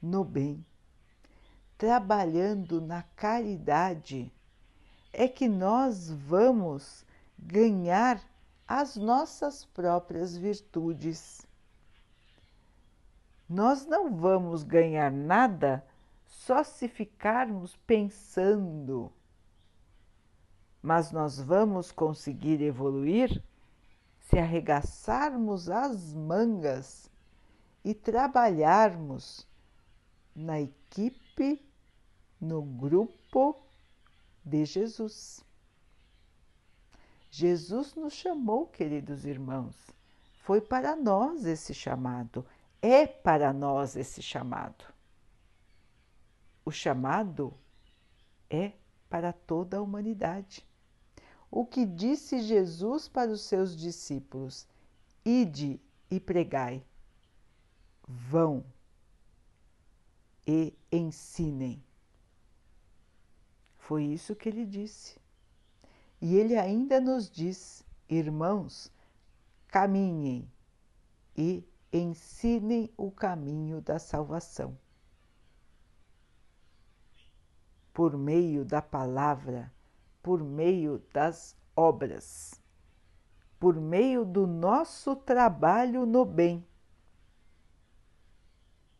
no 0.00 0.22
bem, 0.22 0.64
trabalhando 1.76 2.80
na 2.80 3.02
caridade 3.02 4.32
é 5.12 5.26
que 5.26 5.48
nós 5.48 6.08
vamos 6.08 7.04
ganhar 7.36 8.22
as 8.68 8.94
nossas 8.94 9.64
próprias 9.64 10.36
virtudes. 10.36 11.44
Nós 13.48 13.86
não 13.86 14.14
vamos 14.14 14.62
ganhar 14.62 15.10
nada 15.10 15.84
só 16.24 16.62
se 16.62 16.86
ficarmos 16.86 17.74
pensando, 17.74 19.12
mas 20.82 21.12
nós 21.12 21.40
vamos 21.40 21.90
conseguir 21.90 22.60
evoluir 22.62 23.42
se 24.20 24.38
arregaçarmos 24.38 25.68
as 25.70 26.12
mangas 26.12 27.10
e 27.84 27.94
trabalharmos 27.94 29.46
na 30.34 30.60
equipe, 30.60 31.64
no 32.40 32.62
grupo 32.62 33.60
de 34.44 34.64
Jesus. 34.64 35.42
Jesus 37.30 37.94
nos 37.94 38.12
chamou, 38.12 38.66
queridos 38.66 39.24
irmãos. 39.24 39.76
Foi 40.42 40.60
para 40.60 40.94
nós 40.96 41.44
esse 41.44 41.74
chamado, 41.74 42.44
é 42.80 43.06
para 43.06 43.52
nós 43.52 43.96
esse 43.96 44.22
chamado. 44.22 44.84
o 46.64 46.70
chamado 46.70 47.54
é 48.50 48.72
para 49.08 49.32
toda 49.32 49.78
a 49.78 49.80
humanidade. 49.80 50.67
O 51.50 51.64
que 51.64 51.86
disse 51.86 52.40
Jesus 52.40 53.08
para 53.08 53.30
os 53.30 53.42
seus 53.42 53.76
discípulos: 53.76 54.66
Ide 55.24 55.80
e 56.10 56.20
pregai. 56.20 56.84
Vão 58.06 58.64
e 60.46 60.74
ensinem. 60.90 61.82
Foi 63.76 64.04
isso 64.04 64.34
que 64.34 64.48
ele 64.48 64.66
disse. 64.66 65.18
E 66.20 66.36
ele 66.36 66.56
ainda 66.56 67.00
nos 67.00 67.30
diz: 67.30 67.84
irmãos, 68.08 68.90
caminhem 69.68 70.50
e 71.36 71.64
ensinem 71.92 72.90
o 72.96 73.10
caminho 73.10 73.80
da 73.80 73.98
salvação. 73.98 74.76
Por 77.92 78.16
meio 78.16 78.64
da 78.64 78.80
palavra, 78.80 79.72
por 80.28 80.44
meio 80.44 81.02
das 81.10 81.56
obras, 81.74 82.60
por 83.58 83.74
meio 83.74 84.26
do 84.26 84.46
nosso 84.46 85.16
trabalho 85.16 86.04
no 86.04 86.22
bem. 86.22 86.68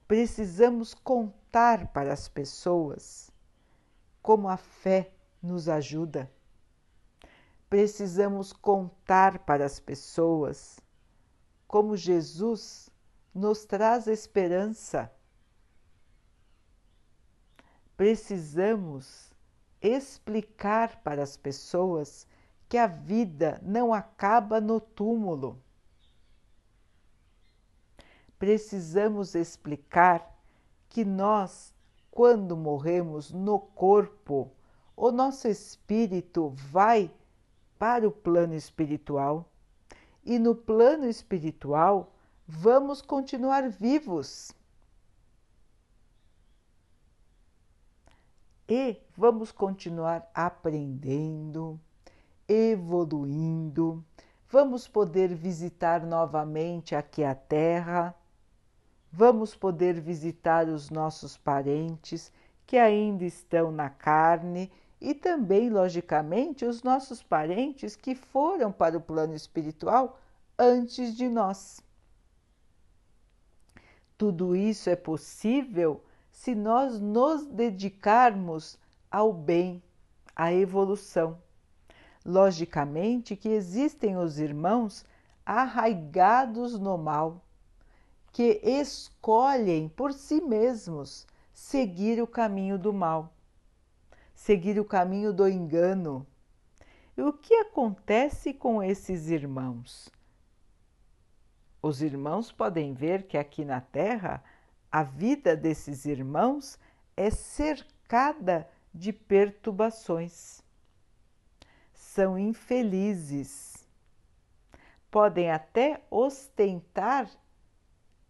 Precisamos 0.07 0.95
contar 0.95 1.89
para 1.89 2.15
as 2.15 2.29
pessoas 2.29 3.31
como 4.23 4.49
a 4.49 4.57
fé 4.57 5.13
nos 5.43 5.69
ajuda. 5.69 6.33
Precisamos 7.69 8.51
contar 8.51 9.41
para 9.41 9.67
as 9.67 9.79
pessoas 9.79 10.81
como 11.67 11.95
Jesus 11.95 12.89
nos 13.35 13.67
traz 13.67 14.07
esperança. 14.07 15.13
Precisamos 17.99 19.28
explicar 19.81 21.01
para 21.03 21.23
as 21.23 21.37
pessoas 21.37 22.27
que 22.69 22.77
a 22.77 22.87
vida 22.87 23.61
não 23.63 23.95
acaba 23.95 24.61
no 24.61 24.81
túmulo. 24.81 25.61
Precisamos 28.39 29.35
explicar 29.35 30.39
que 30.89 31.05
nós, 31.05 31.75
quando 32.11 32.57
morremos 32.57 33.33
no 33.33 33.59
corpo, 33.59 34.51
o 34.97 35.11
nosso 35.11 35.49
espírito 35.49 36.51
vai 36.51 37.11
para 37.79 38.07
o 38.07 38.11
plano 38.11 38.55
espiritual 38.55 39.49
e 40.25 40.39
no 40.39 40.55
plano 40.55 41.09
espiritual 41.09 42.13
vamos 42.47 43.01
continuar 43.01 43.69
vivos. 43.69 44.53
E 48.69 49.01
vamos 49.17 49.51
continuar 49.51 50.31
aprendendo, 50.35 51.81
evoluindo, 52.47 54.05
vamos 54.47 54.87
poder 54.87 55.35
visitar 55.35 56.05
novamente 56.05 56.95
aqui 56.95 57.25
a 57.25 57.35
Terra, 57.35 58.15
vamos 59.11 59.55
poder 59.55 59.99
visitar 59.99 60.69
os 60.69 60.91
nossos 60.91 61.35
parentes 61.35 62.31
que 62.67 62.77
ainda 62.77 63.25
estão 63.25 63.73
na 63.73 63.89
carne 63.89 64.71
e 65.01 65.15
também, 65.15 65.71
logicamente, 65.71 66.67
os 66.67 66.83
nossos 66.83 67.23
parentes 67.23 67.97
que 67.97 68.15
foram 68.15 68.71
para 68.71 68.99
o 68.99 69.01
plano 69.01 69.35
espiritual 69.35 70.21
antes 70.59 71.17
de 71.17 71.27
nós. 71.27 71.81
Tudo 74.19 74.55
isso 74.55 74.91
é 74.91 74.97
possível 74.97 76.03
se 76.39 76.55
nós 76.55 77.01
nos 77.01 77.47
dedicarmos 77.47 78.79
ao 79.11 79.33
bem, 79.33 79.83
à 80.37 80.53
evolução. 80.53 81.37
Logicamente 82.25 83.35
que 83.35 83.49
existem 83.49 84.17
os 84.17 84.39
irmãos 84.39 85.05
arraigados 85.45 86.79
no 86.79 86.97
mal, 86.97 87.45
que 88.31 88.61
escolhem 88.63 89.89
por 89.89 90.13
si 90.13 90.41
mesmos 90.41 91.27
seguir 91.53 92.23
o 92.23 92.27
caminho 92.27 92.79
do 92.79 92.93
mal 92.93 93.33
seguir 94.39 94.79
o 94.79 94.85
caminho 94.85 95.33
do 95.33 95.49
engano. 95.49 96.25
E 97.17 97.23
o 97.23 97.33
que 97.33 97.55
acontece 97.55 98.55
com 98.55 98.81
esses 98.81 99.29
irmãos? 99.29 100.09
Os 101.83 102.01
irmãos 102.01 102.53
podem 102.53 102.95
ver 102.95 103.25
que 103.25 103.37
aqui 103.37 103.65
na 103.65 103.81
Terra 103.81 104.43
a 104.91 105.03
vida 105.03 105.57
desses 105.57 106.05
irmãos 106.05 106.79
é 107.17 107.31
cercada 107.31 108.69
de 108.93 109.13
perturbações. 109.13 110.63
São 111.93 112.39
infelizes. 112.39 113.87
Podem 115.11 115.51
até 115.51 116.03
ostentar 116.11 117.31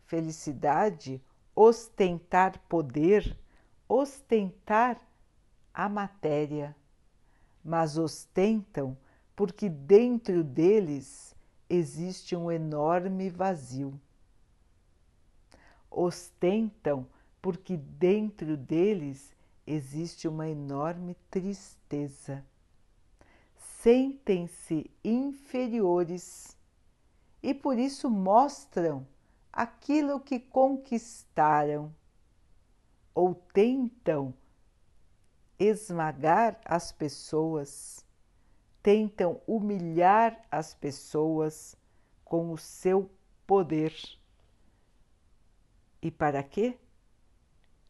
felicidade, 0.05 1.23
ostentar 1.55 2.59
poder, 2.69 3.39
ostentar 3.89 5.01
a 5.73 5.89
matéria, 5.89 6.75
mas 7.63 7.99
ostentam 7.99 8.97
porque 9.37 9.69
dentro 9.69 10.43
deles 10.43 11.37
existe 11.69 12.35
um 12.35 12.51
enorme 12.51 13.29
vazio. 13.29 14.01
Ostentam 15.91 17.07
porque 17.41 17.77
dentro 17.77 18.57
deles 18.57 19.35
existe 19.67 20.27
uma 20.27 20.49
enorme 20.49 21.15
tristeza. 21.31 22.45
Sentem-se 23.57 24.91
inferiores 25.05 26.57
e 27.43 27.55
por 27.55 27.79
isso 27.79 28.11
mostram 28.11 29.07
aquilo 29.53 30.21
que 30.21 30.39
conquistaram 30.39 31.95
ou 33.15 33.35
tentam 33.35 34.35
esmagar 35.59 36.61
as 36.65 36.93
pessoas, 36.93 38.05
tentam 38.83 39.41
humilhar 39.47 40.41
as 40.51 40.75
pessoas 40.75 41.77
com 42.25 42.53
o 42.53 42.59
seu 42.59 43.11
poder. 43.47 44.18
E 46.01 46.11
para 46.11 46.43
quê? 46.43 46.79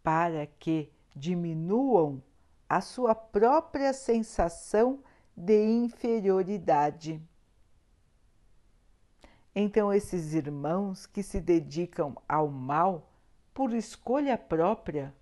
Para 0.03 0.47
que 0.47 0.91
diminuam 1.15 2.23
a 2.69 2.81
sua 2.81 3.15
própria 3.15 3.93
sensação 3.93 5.03
de 5.37 5.65
inferioridade. 5.65 7.23
Então, 9.55 9.93
esses 9.93 10.35
irmãos 10.35 11.07
que 11.07 11.23
se 11.23 11.41
dedicam 11.41 12.17
ao 12.29 12.49
mal 12.49 13.11
por 13.53 13.73
escolha 13.73 14.39
própria 14.39 15.15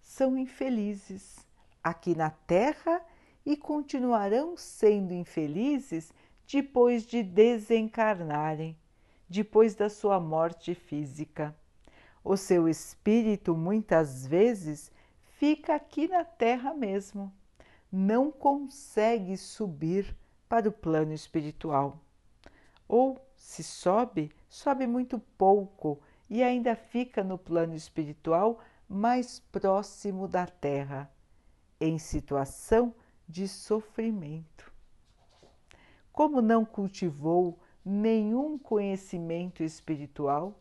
são 0.00 0.36
infelizes 0.36 1.38
aqui 1.82 2.14
na 2.14 2.30
Terra 2.30 3.00
e 3.46 3.56
continuarão 3.56 4.56
sendo 4.56 5.14
infelizes 5.14 6.12
depois 6.46 7.04
de 7.04 7.22
desencarnarem, 7.22 8.76
depois 9.28 9.74
da 9.74 9.88
sua 9.88 10.18
morte 10.18 10.74
física. 10.74 11.54
O 12.24 12.36
seu 12.36 12.68
espírito 12.68 13.56
muitas 13.56 14.26
vezes 14.26 14.90
fica 15.36 15.74
aqui 15.74 16.08
na 16.08 16.24
Terra 16.24 16.74
mesmo, 16.74 17.32
não 17.90 18.30
consegue 18.30 19.36
subir 19.36 20.16
para 20.48 20.68
o 20.68 20.72
plano 20.72 21.12
espiritual. 21.12 22.00
Ou, 22.88 23.20
se 23.36 23.62
sobe, 23.62 24.32
sobe 24.48 24.86
muito 24.86 25.18
pouco 25.36 26.00
e 26.28 26.42
ainda 26.42 26.74
fica 26.74 27.22
no 27.22 27.38
plano 27.38 27.74
espiritual 27.74 28.60
mais 28.88 29.40
próximo 29.52 30.26
da 30.26 30.46
terra, 30.46 31.10
em 31.78 31.98
situação 31.98 32.94
de 33.28 33.46
sofrimento. 33.46 34.72
Como 36.10 36.40
não 36.40 36.64
cultivou 36.64 37.58
nenhum 37.88 38.58
conhecimento 38.58 39.62
espiritual, 39.62 40.60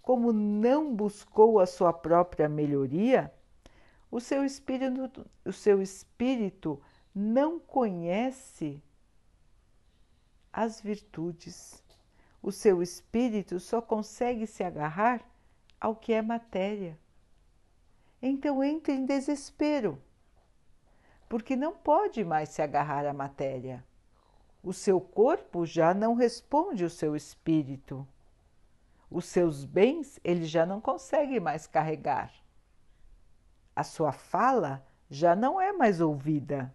como 0.00 0.32
não 0.32 0.94
buscou 0.94 1.60
a 1.60 1.66
sua 1.66 1.92
própria 1.92 2.48
melhoria, 2.48 3.32
o 4.10 4.20
seu 4.20 4.44
espírito, 4.44 5.26
o 5.44 5.52
seu 5.52 5.80
espírito 5.80 6.80
não 7.14 7.58
conhece 7.58 8.82
as 10.52 10.80
virtudes. 10.80 11.82
O 12.42 12.52
seu 12.52 12.82
espírito 12.82 13.58
só 13.60 13.80
consegue 13.80 14.46
se 14.46 14.62
agarrar 14.64 15.22
ao 15.80 15.96
que 15.96 16.12
é 16.12 16.20
matéria 16.20 16.98
então 18.22 18.62
entra 18.62 18.94
em 18.94 19.04
desespero, 19.04 20.00
porque 21.28 21.56
não 21.56 21.72
pode 21.72 22.24
mais 22.24 22.50
se 22.50 22.62
agarrar 22.62 23.04
à 23.04 23.12
matéria. 23.12 23.84
O 24.62 24.72
seu 24.72 25.00
corpo 25.00 25.66
já 25.66 25.92
não 25.92 26.14
responde 26.14 26.84
ao 26.84 26.90
seu 26.90 27.16
espírito. 27.16 28.06
Os 29.10 29.24
seus 29.24 29.64
bens 29.64 30.20
ele 30.22 30.44
já 30.44 30.64
não 30.64 30.80
consegue 30.80 31.40
mais 31.40 31.66
carregar. 31.66 32.32
a 33.74 33.82
sua 33.82 34.12
fala 34.12 34.86
já 35.10 35.34
não 35.34 35.60
é 35.60 35.72
mais 35.72 36.00
ouvida 36.00 36.74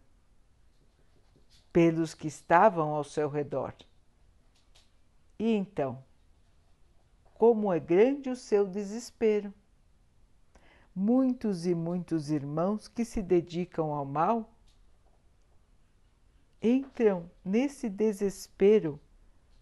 pelos 1.72 2.14
que 2.14 2.28
estavam 2.28 2.90
ao 2.90 3.04
seu 3.04 3.30
redor. 3.30 3.74
E 5.40 5.54
então, 5.54 6.04
como 7.36 7.72
é 7.72 7.80
grande 7.80 8.30
o 8.30 8.36
seu 8.36 8.68
desespero. 8.68 9.54
Muitos 10.96 11.68
e 11.68 11.76
muitos 11.76 12.32
irmãos 12.32 12.88
que 12.88 13.06
se 13.06 13.22
dedicam 13.22 13.94
ao 13.94 14.06
mal 14.06 14.52
entram 16.62 17.30
nesse 17.44 17.90
desespero 17.90 19.00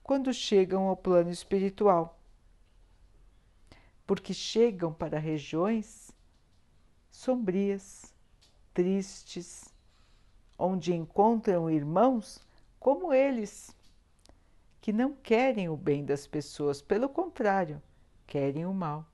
quando 0.04 0.34
chegam 0.34 0.88
ao 0.88 0.96
plano 0.96 1.30
espiritual, 1.30 2.20
porque 4.06 4.34
chegam 4.34 4.94
para 4.94 5.18
regiões 5.18 6.12
sombrias, 7.12 8.14
tristes, 8.74 9.74
onde 10.58 10.94
encontram 10.94 11.70
irmãos 11.70 12.40
como 12.80 13.14
eles, 13.14 13.76
que 14.80 14.94
não 14.94 15.14
querem 15.16 15.68
o 15.70 15.76
bem 15.76 16.06
das 16.06 16.28
pessoas, 16.28 16.82
pelo 16.82 17.10
contrário, 17.10 17.82
querem 18.28 18.66
o 18.66 18.74
mal. 18.74 19.06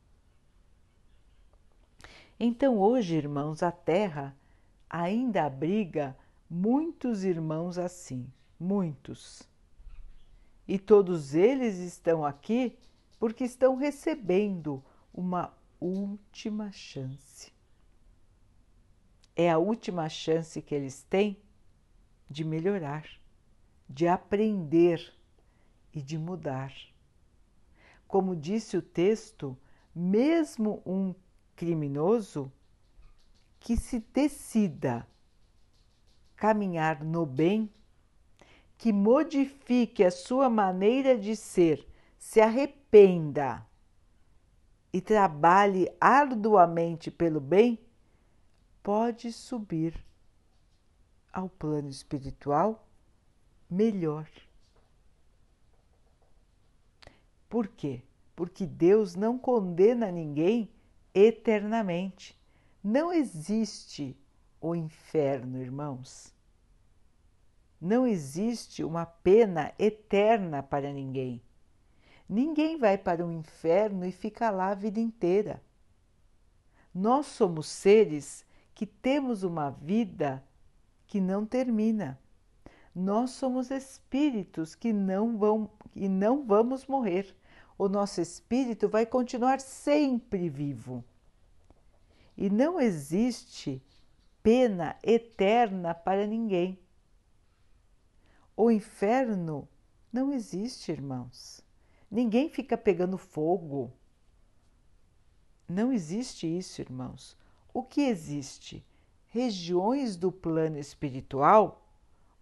Então, 2.37 2.77
hoje, 2.77 3.15
irmãos, 3.15 3.63
a 3.63 3.71
Terra 3.71 4.35
ainda 4.89 5.45
abriga 5.45 6.17
muitos 6.51 7.23
irmãos 7.23 7.77
assim, 7.77 8.29
muitos. 8.59 9.47
E 10.67 10.77
todos 10.77 11.33
eles 11.33 11.77
estão 11.77 12.25
aqui 12.25 12.77
porque 13.17 13.45
estão 13.45 13.77
recebendo 13.77 14.83
uma 15.13 15.53
última 15.79 16.69
chance. 16.73 17.53
É 19.33 19.49
a 19.49 19.57
última 19.57 20.09
chance 20.09 20.61
que 20.61 20.75
eles 20.75 21.03
têm 21.03 21.41
de 22.29 22.43
melhorar, 22.43 23.07
de 23.87 24.09
aprender 24.09 25.13
e 25.93 26.01
de 26.01 26.17
mudar. 26.17 26.73
Como 28.09 28.35
disse 28.35 28.75
o 28.75 28.81
texto, 28.81 29.57
mesmo 29.95 30.81
um 30.85 31.15
criminoso 31.55 32.51
que 33.57 33.77
se 33.77 33.99
decida 33.99 35.07
caminhar 36.41 37.03
no 37.03 37.23
bem, 37.23 37.71
que 38.75 38.91
modifique 38.91 40.03
a 40.03 40.09
sua 40.09 40.49
maneira 40.49 41.15
de 41.15 41.35
ser, 41.35 41.87
se 42.17 42.41
arrependa 42.41 43.63
e 44.91 44.99
trabalhe 44.99 45.87
arduamente 46.01 47.11
pelo 47.11 47.39
bem, 47.39 47.77
pode 48.81 49.31
subir 49.31 50.03
ao 51.31 51.47
plano 51.47 51.89
espiritual 51.89 52.87
melhor. 53.69 54.27
Por 57.47 57.67
quê? 57.67 58.01
Porque 58.35 58.65
Deus 58.65 59.13
não 59.13 59.37
condena 59.37 60.11
ninguém 60.11 60.71
eternamente. 61.13 62.35
Não 62.83 63.13
existe 63.13 64.17
o 64.61 64.75
inferno, 64.75 65.59
irmãos. 65.59 66.33
Não 67.81 68.05
existe 68.05 68.83
uma 68.83 69.05
pena 69.05 69.73
eterna 69.79 70.61
para 70.61 70.93
ninguém. 70.93 71.41
Ninguém 72.29 72.77
vai 72.77 72.97
para 72.97 73.25
o 73.25 73.31
inferno 73.31 74.05
e 74.05 74.11
fica 74.11 74.49
lá 74.49 74.67
a 74.67 74.75
vida 74.75 74.99
inteira. 74.99 75.61
Nós 76.93 77.25
somos 77.25 77.67
seres 77.67 78.45
que 78.73 78.85
temos 78.85 79.43
uma 79.43 79.71
vida 79.71 80.43
que 81.07 81.19
não 81.19 81.45
termina. 81.45 82.17
Nós 82.93 83.31
somos 83.31 83.71
espíritos 83.71 84.75
que 84.75 84.93
não 84.93 85.37
vão 85.37 85.69
e 85.95 86.07
não 86.07 86.45
vamos 86.45 86.85
morrer 86.85 87.35
o 87.81 87.89
nosso 87.89 88.21
espírito 88.21 88.87
vai 88.87 89.07
continuar 89.07 89.59
sempre 89.59 90.47
vivo. 90.49 91.03
E 92.37 92.47
não 92.47 92.79
existe 92.79 93.81
pena 94.43 94.95
eterna 95.03 95.93
para 95.93 96.25
ninguém. 96.25 96.79
O 98.55 98.69
inferno 98.69 99.67
não 100.11 100.31
existe, 100.31 100.91
irmãos. 100.91 101.63
Ninguém 102.09 102.49
fica 102.49 102.77
pegando 102.77 103.17
fogo. 103.17 103.91
Não 105.67 105.91
existe 105.91 106.45
isso, 106.45 106.81
irmãos. 106.81 107.37
O 107.73 107.81
que 107.81 108.01
existe? 108.01 108.85
Regiões 109.27 110.17
do 110.17 110.31
plano 110.31 110.77
espiritual 110.77 111.85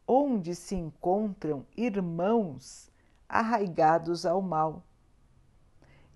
onde 0.08 0.56
se 0.56 0.76
encontram 0.76 1.66
irmãos 1.78 2.92
arraigados 3.28 4.26
ao 4.26 4.42
mal 4.42 4.84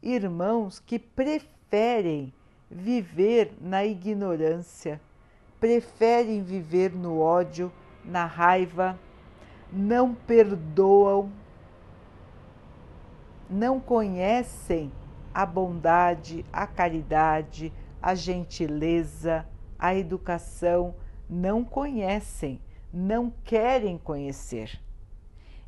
irmãos 0.04 0.80
que 0.80 1.00
preferem 1.00 2.34
viver 2.70 3.54
na 3.62 3.86
ignorância, 3.86 5.00
preferem 5.64 6.44
viver 6.44 6.92
no 6.92 7.22
ódio, 7.22 7.72
na 8.04 8.26
raiva, 8.26 9.00
não 9.72 10.14
perdoam, 10.14 11.32
não 13.50 13.80
conhecem 13.80 14.92
a 15.34 15.46
bondade, 15.46 16.46
a 16.52 16.68
caridade, 16.68 17.72
a 18.02 18.14
gentileza, 18.14 19.48
a 19.80 19.96
educação, 19.96 20.96
não 21.30 21.64
conhecem, 21.64 22.60
não 22.92 23.32
querem 23.46 23.98
conhecer. 23.98 24.82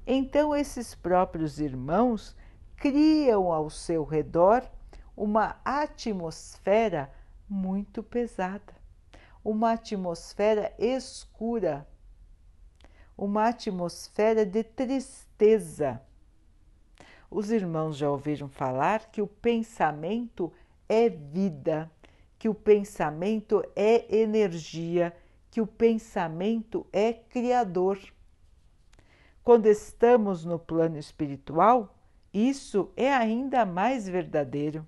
Então, 0.05 0.53
esses 0.53 0.93
próprios 0.93 1.57
irmãos 1.57 2.35
criam 2.75 3.49
ao 3.49 3.69
seu 3.69 4.03
redor 4.03 4.61
uma 5.15 5.55
atmosfera 5.63 7.09
muito 7.47 8.03
pesada, 8.03 8.74
uma 9.45 9.73
atmosfera 9.73 10.73
escura, 10.79 11.87
uma 13.15 13.49
atmosfera 13.49 14.43
de 14.43 14.63
tristeza. 14.63 16.01
Os 17.29 17.51
irmãos 17.51 17.95
já 17.95 18.09
ouviram 18.09 18.49
falar 18.49 19.11
que 19.11 19.21
o 19.21 19.27
pensamento 19.27 20.51
é 20.89 21.09
vida, 21.09 21.91
que 22.39 22.49
o 22.49 22.55
pensamento 22.55 23.63
é 23.75 24.17
energia, 24.17 25.15
que 25.51 25.61
o 25.61 25.67
pensamento 25.67 26.87
é 26.91 27.13
criador. 27.13 27.99
Quando 29.43 29.67
estamos 29.67 30.43
no 30.43 30.57
plano 30.57 30.97
espiritual, 30.97 31.95
isso 32.33 32.91
é 32.97 33.13
ainda 33.13 33.63
mais 33.63 34.09
verdadeiro. 34.09 34.85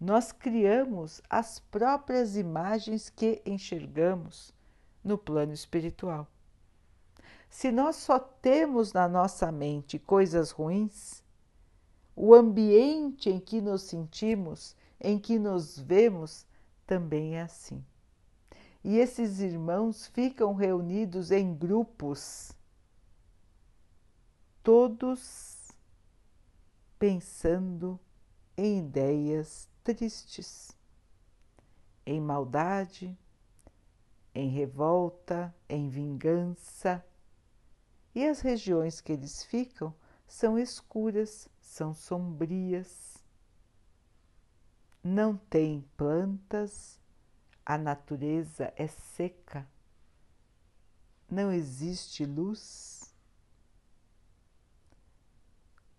Nós 0.00 0.32
criamos 0.32 1.20
as 1.28 1.58
próprias 1.58 2.34
imagens 2.36 3.10
que 3.10 3.42
enxergamos 3.44 4.54
no 5.04 5.18
plano 5.18 5.52
espiritual. 5.52 6.26
Se 7.50 7.70
nós 7.70 7.96
só 7.96 8.18
temos 8.18 8.92
na 8.94 9.06
nossa 9.06 9.52
mente 9.52 9.98
coisas 9.98 10.52
ruins, 10.52 11.22
o 12.16 12.34
ambiente 12.34 13.28
em 13.28 13.38
que 13.38 13.60
nos 13.60 13.82
sentimos, 13.82 14.74
em 14.98 15.18
que 15.18 15.38
nos 15.38 15.78
vemos, 15.78 16.46
também 16.86 17.36
é 17.36 17.42
assim. 17.42 17.84
E 18.82 18.96
esses 18.96 19.40
irmãos 19.40 20.06
ficam 20.06 20.54
reunidos 20.54 21.30
em 21.30 21.54
grupos 21.54 22.52
todos 24.62 25.68
pensando 26.98 27.98
em 28.56 28.78
ideias 28.78 29.69
tristes, 29.82 30.76
em 32.06 32.20
maldade, 32.20 33.16
em 34.34 34.48
revolta, 34.48 35.54
em 35.68 35.88
vingança. 35.88 37.04
E 38.14 38.26
as 38.26 38.40
regiões 38.40 39.00
que 39.00 39.12
eles 39.12 39.44
ficam 39.44 39.94
são 40.26 40.58
escuras, 40.58 41.48
são 41.60 41.94
sombrias. 41.94 43.22
Não 45.02 45.36
tem 45.36 45.88
plantas, 45.96 47.00
a 47.64 47.78
natureza 47.78 48.72
é 48.76 48.86
seca, 48.86 49.66
não 51.28 51.52
existe 51.52 52.24
luz 52.24 53.00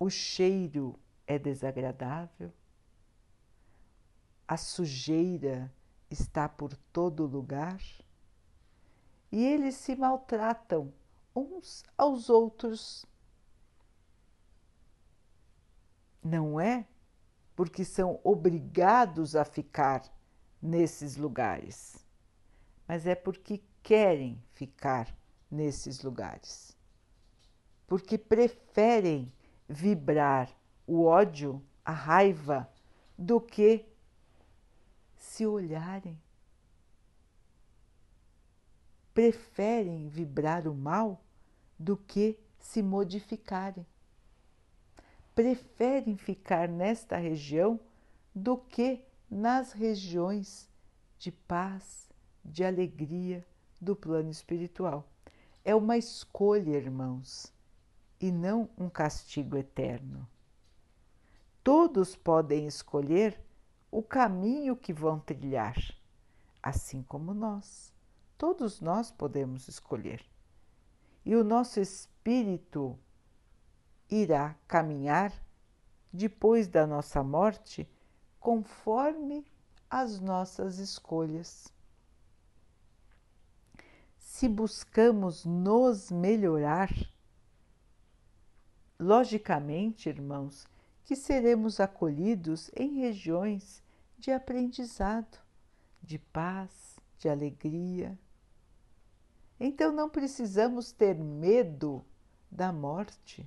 o 0.02 0.10
cheiro 0.10 0.98
é 1.28 1.38
desagradável, 1.38 2.52
a 4.52 4.56
sujeira 4.58 5.72
está 6.10 6.46
por 6.46 6.76
todo 6.92 7.24
lugar 7.24 7.80
e 9.30 9.42
eles 9.46 9.76
se 9.76 9.96
maltratam 9.96 10.92
uns 11.34 11.82
aos 11.96 12.28
outros. 12.28 13.06
Não 16.22 16.60
é? 16.60 16.86
Porque 17.56 17.82
são 17.82 18.20
obrigados 18.22 19.34
a 19.34 19.42
ficar 19.42 20.02
nesses 20.60 21.16
lugares, 21.16 22.04
mas 22.86 23.06
é 23.06 23.14
porque 23.14 23.62
querem 23.82 24.38
ficar 24.50 25.16
nesses 25.50 26.02
lugares, 26.02 26.76
porque 27.86 28.18
preferem 28.18 29.32
vibrar 29.66 30.54
o 30.86 31.04
ódio, 31.04 31.64
a 31.82 31.92
raiva, 31.92 32.70
do 33.16 33.40
que 33.40 33.90
se 35.22 35.46
olharem. 35.46 36.20
Preferem 39.14 40.08
vibrar 40.08 40.66
o 40.66 40.74
mal 40.74 41.22
do 41.78 41.96
que 41.96 42.36
se 42.58 42.82
modificarem. 42.82 43.86
Preferem 45.32 46.16
ficar 46.16 46.68
nesta 46.68 47.16
região 47.16 47.78
do 48.34 48.58
que 48.58 49.00
nas 49.30 49.70
regiões 49.72 50.68
de 51.18 51.30
paz, 51.30 52.10
de 52.44 52.64
alegria 52.64 53.46
do 53.80 53.94
plano 53.94 54.30
espiritual. 54.30 55.08
É 55.64 55.72
uma 55.72 55.96
escolha, 55.96 56.76
irmãos, 56.76 57.52
e 58.20 58.32
não 58.32 58.68
um 58.76 58.90
castigo 58.90 59.56
eterno. 59.56 60.28
Todos 61.62 62.16
podem 62.16 62.66
escolher 62.66 63.40
o 63.92 64.02
caminho 64.02 64.74
que 64.74 64.90
vão 64.90 65.20
trilhar, 65.20 65.76
assim 66.62 67.02
como 67.02 67.34
nós. 67.34 67.92
Todos 68.38 68.80
nós 68.80 69.10
podemos 69.10 69.68
escolher. 69.68 70.24
E 71.26 71.36
o 71.36 71.44
nosso 71.44 71.78
espírito 71.78 72.98
irá 74.08 74.56
caminhar 74.66 75.30
depois 76.10 76.66
da 76.66 76.86
nossa 76.86 77.22
morte 77.22 77.86
conforme 78.40 79.44
as 79.90 80.18
nossas 80.18 80.78
escolhas. 80.78 81.68
Se 84.16 84.48
buscamos 84.48 85.44
nos 85.44 86.10
melhorar, 86.10 86.90
logicamente, 88.98 90.08
irmãos, 90.08 90.66
que 91.04 91.14
seremos 91.14 91.78
acolhidos 91.78 92.70
em 92.74 93.00
regiões 93.00 93.81
de 94.22 94.30
aprendizado, 94.30 95.36
de 96.00 96.16
paz, 96.16 96.96
de 97.18 97.28
alegria. 97.28 98.16
Então 99.58 99.90
não 99.90 100.08
precisamos 100.08 100.92
ter 100.92 101.18
medo 101.18 102.04
da 102.48 102.72
morte. 102.72 103.44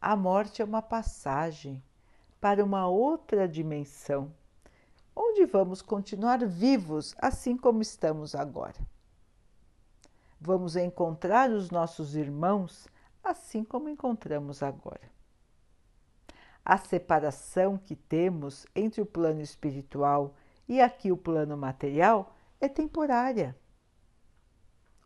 A 0.00 0.16
morte 0.16 0.62
é 0.62 0.64
uma 0.64 0.80
passagem 0.80 1.84
para 2.40 2.64
uma 2.64 2.88
outra 2.88 3.46
dimensão, 3.46 4.34
onde 5.14 5.44
vamos 5.44 5.82
continuar 5.82 6.38
vivos 6.46 7.14
assim 7.18 7.54
como 7.54 7.82
estamos 7.82 8.34
agora. 8.34 8.80
Vamos 10.40 10.76
encontrar 10.76 11.50
os 11.50 11.68
nossos 11.68 12.16
irmãos 12.16 12.88
assim 13.22 13.62
como 13.62 13.90
encontramos 13.90 14.62
agora. 14.62 15.12
A 16.64 16.78
separação 16.78 17.76
que 17.76 17.94
temos 17.94 18.66
entre 18.74 19.02
o 19.02 19.06
plano 19.06 19.42
espiritual 19.42 20.34
e 20.66 20.80
aqui 20.80 21.12
o 21.12 21.16
plano 21.16 21.58
material 21.58 22.34
é 22.58 22.68
temporária. 22.68 23.54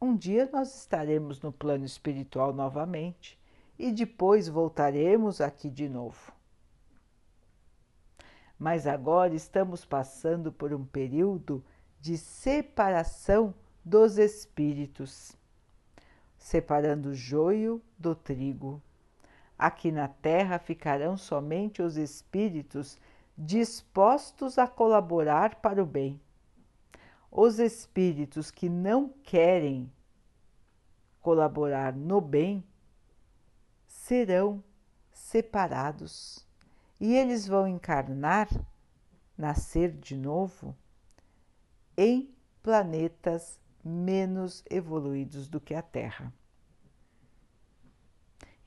Um 0.01 0.15
dia 0.15 0.49
nós 0.53 0.73
estaremos 0.79 1.41
no 1.41 1.51
plano 1.51 1.85
espiritual 1.85 2.53
novamente 2.53 3.37
e 3.77 3.91
depois 3.91 4.49
voltaremos 4.49 5.41
aqui 5.41 5.69
de 5.69 5.89
novo. 5.89 6.33
Mas 8.57 8.87
agora 8.87 9.35
estamos 9.35 9.85
passando 9.85 10.53
por 10.53 10.73
um 10.73 10.85
período 10.85 11.65
de 12.01 12.17
separação 12.17 13.53
dos 13.85 14.17
espíritos, 14.17 15.37
separando 16.37 17.09
o 17.09 17.15
joio 17.15 17.83
do 17.99 18.15
trigo 18.15 18.81
Aqui 19.59 19.91
na 19.91 20.07
Terra 20.07 20.59
ficarão 20.59 21.17
somente 21.17 21.83
os 21.83 21.97
espíritos 21.97 22.97
dispostos 23.37 24.57
a 24.57 24.69
colaborar 24.69 25.57
para 25.57 25.83
o 25.83 25.87
bem. 25.87 26.21
Os 27.31 27.59
espíritos 27.59 28.51
que 28.53 28.69
não 28.69 29.09
querem 29.25 29.93
colaborar 31.21 31.95
no 31.95 32.21
bem 32.21 32.65
serão 33.87 34.63
separados 35.13 36.47
e 37.01 37.15
eles 37.15 37.47
vão 37.47 37.67
encarnar, 37.67 38.49
nascer 39.37 39.93
de 39.93 40.17
novo, 40.17 40.75
em 41.97 42.33
planetas 42.63 43.61
menos 43.85 44.65
evoluídos 44.71 45.49
do 45.49 45.61
que 45.61 45.75
a 45.75 45.83
Terra. 45.83 46.33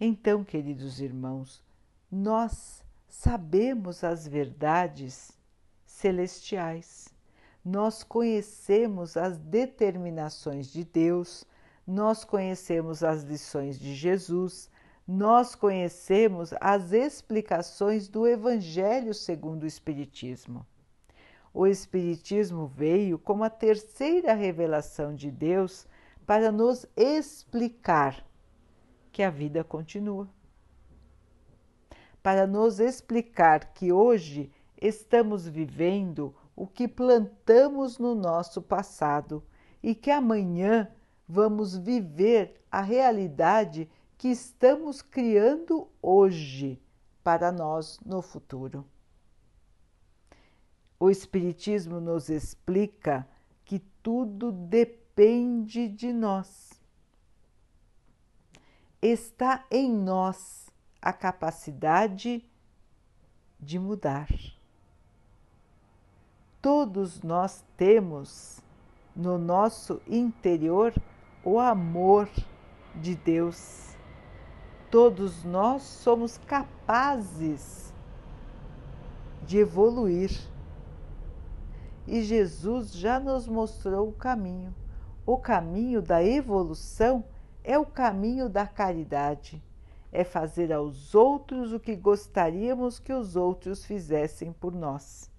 Então, 0.03 0.43
queridos 0.43 0.99
irmãos, 0.99 1.63
nós 2.11 2.83
sabemos 3.07 4.03
as 4.03 4.27
verdades 4.27 5.37
celestiais, 5.85 7.13
nós 7.63 8.01
conhecemos 8.01 9.15
as 9.15 9.37
determinações 9.37 10.73
de 10.73 10.83
Deus, 10.83 11.45
nós 11.85 12.23
conhecemos 12.23 13.03
as 13.03 13.21
lições 13.21 13.77
de 13.77 13.93
Jesus, 13.93 14.71
nós 15.07 15.53
conhecemos 15.53 16.51
as 16.59 16.91
explicações 16.93 18.07
do 18.07 18.27
Evangelho 18.27 19.13
segundo 19.13 19.61
o 19.61 19.67
Espiritismo. 19.67 20.65
O 21.53 21.67
Espiritismo 21.67 22.65
veio 22.65 23.19
como 23.19 23.43
a 23.43 23.51
terceira 23.51 24.33
revelação 24.33 25.13
de 25.13 25.29
Deus 25.29 25.85
para 26.25 26.51
nos 26.51 26.87
explicar 26.97 28.25
que 29.11 29.23
a 29.23 29.29
vida 29.29 29.63
continua. 29.63 30.27
Para 32.23 32.45
nos 32.45 32.79
explicar 32.79 33.73
que 33.73 33.91
hoje 33.91 34.51
estamos 34.79 35.47
vivendo 35.47 36.35
o 36.55 36.67
que 36.67 36.87
plantamos 36.87 37.97
no 37.97 38.13
nosso 38.13 38.61
passado 38.61 39.43
e 39.81 39.95
que 39.95 40.11
amanhã 40.11 40.91
vamos 41.27 41.75
viver 41.75 42.61
a 42.71 42.81
realidade 42.81 43.89
que 44.17 44.27
estamos 44.27 45.01
criando 45.01 45.87
hoje 46.01 46.79
para 47.23 47.51
nós 47.51 47.99
no 48.05 48.21
futuro. 48.21 48.85
O 50.99 51.09
Espiritismo 51.09 51.99
nos 51.99 52.29
explica 52.29 53.27
que 53.65 53.79
tudo 54.03 54.51
depende 54.51 55.87
de 55.87 56.13
nós 56.13 56.70
está 59.01 59.65
em 59.71 59.91
nós 59.91 60.69
a 61.01 61.11
capacidade 61.11 62.45
de 63.59 63.79
mudar. 63.79 64.27
Todos 66.61 67.23
nós 67.23 67.65
temos 67.75 68.61
no 69.15 69.39
nosso 69.39 69.99
interior 70.07 70.93
o 71.43 71.59
amor 71.59 72.29
de 72.95 73.15
Deus. 73.15 73.95
Todos 74.91 75.43
nós 75.43 75.81
somos 75.81 76.37
capazes 76.37 77.91
de 79.43 79.57
evoluir. 79.57 80.31
E 82.05 82.21
Jesus 82.21 82.93
já 82.93 83.19
nos 83.19 83.47
mostrou 83.47 84.09
o 84.09 84.13
caminho. 84.13 84.75
O 85.25 85.37
caminho 85.37 86.01
da 86.01 86.23
evolução 86.23 87.23
é 87.63 87.77
o 87.77 87.85
caminho 87.85 88.49
da 88.49 88.65
caridade, 88.65 89.63
é 90.11 90.23
fazer 90.23 90.73
aos 90.73 91.15
outros 91.15 91.71
o 91.71 91.79
que 91.79 91.95
gostaríamos 91.95 92.99
que 92.99 93.13
os 93.13 93.35
outros 93.35 93.85
fizessem 93.85 94.51
por 94.51 94.73
nós. 94.73 95.29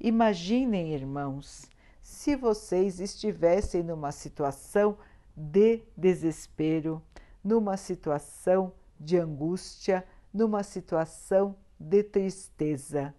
Imaginem, 0.00 0.92
irmãos, 0.92 1.68
se 2.02 2.36
vocês 2.36 3.00
estivessem 3.00 3.82
numa 3.82 4.12
situação 4.12 4.96
de 5.36 5.82
desespero, 5.96 7.02
numa 7.42 7.76
situação 7.76 8.72
de 8.98 9.16
angústia, 9.16 10.04
numa 10.32 10.62
situação 10.62 11.54
de 11.78 12.02
tristeza. 12.02 13.14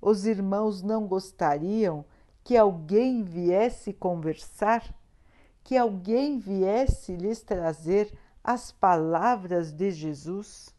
Os 0.00 0.26
irmãos 0.26 0.82
não 0.82 1.06
gostariam 1.06 2.04
que 2.44 2.56
alguém 2.56 3.22
viesse 3.22 3.92
conversar 3.92 4.94
que 5.62 5.76
alguém 5.76 6.38
viesse 6.38 7.16
lhes 7.16 7.42
trazer 7.42 8.12
as 8.42 8.72
palavras 8.72 9.72
de 9.72 9.90
Jesus, 9.90 10.74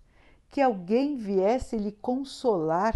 que 0.50 0.62
alguém 0.62 1.16
viesse 1.16 1.78
lhe 1.78 1.92
consolar, 1.92 2.96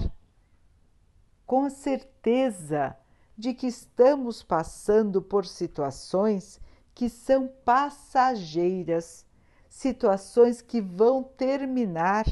com 1.46 1.65
a 1.65 1.69
certeza 1.69 2.98
de 3.38 3.54
que 3.54 3.67
estamos 3.67 4.41
passando 4.41 5.22
por 5.22 5.46
situações 5.46 6.60
que 6.96 7.10
são 7.10 7.48
passageiras, 7.63 9.26
situações 9.69 10.62
que 10.62 10.80
vão 10.80 11.24
terminar 11.24 12.26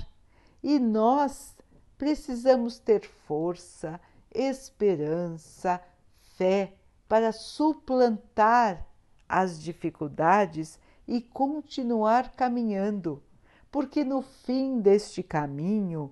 e 0.64 0.80
nós 0.80 1.56
precisamos 1.98 2.80
ter 2.80 3.08
força, 3.28 4.00
esperança, 4.34 5.82
fé 6.38 6.74
para 7.08 7.32
suplantar 7.32 8.88
as 9.32 9.64
dificuldades 9.64 10.78
e 11.08 11.22
continuar 11.22 12.34
caminhando, 12.34 13.24
porque 13.72 14.04
no 14.04 14.22
fim 14.22 14.82
deste 14.82 15.24
caminho 15.24 16.12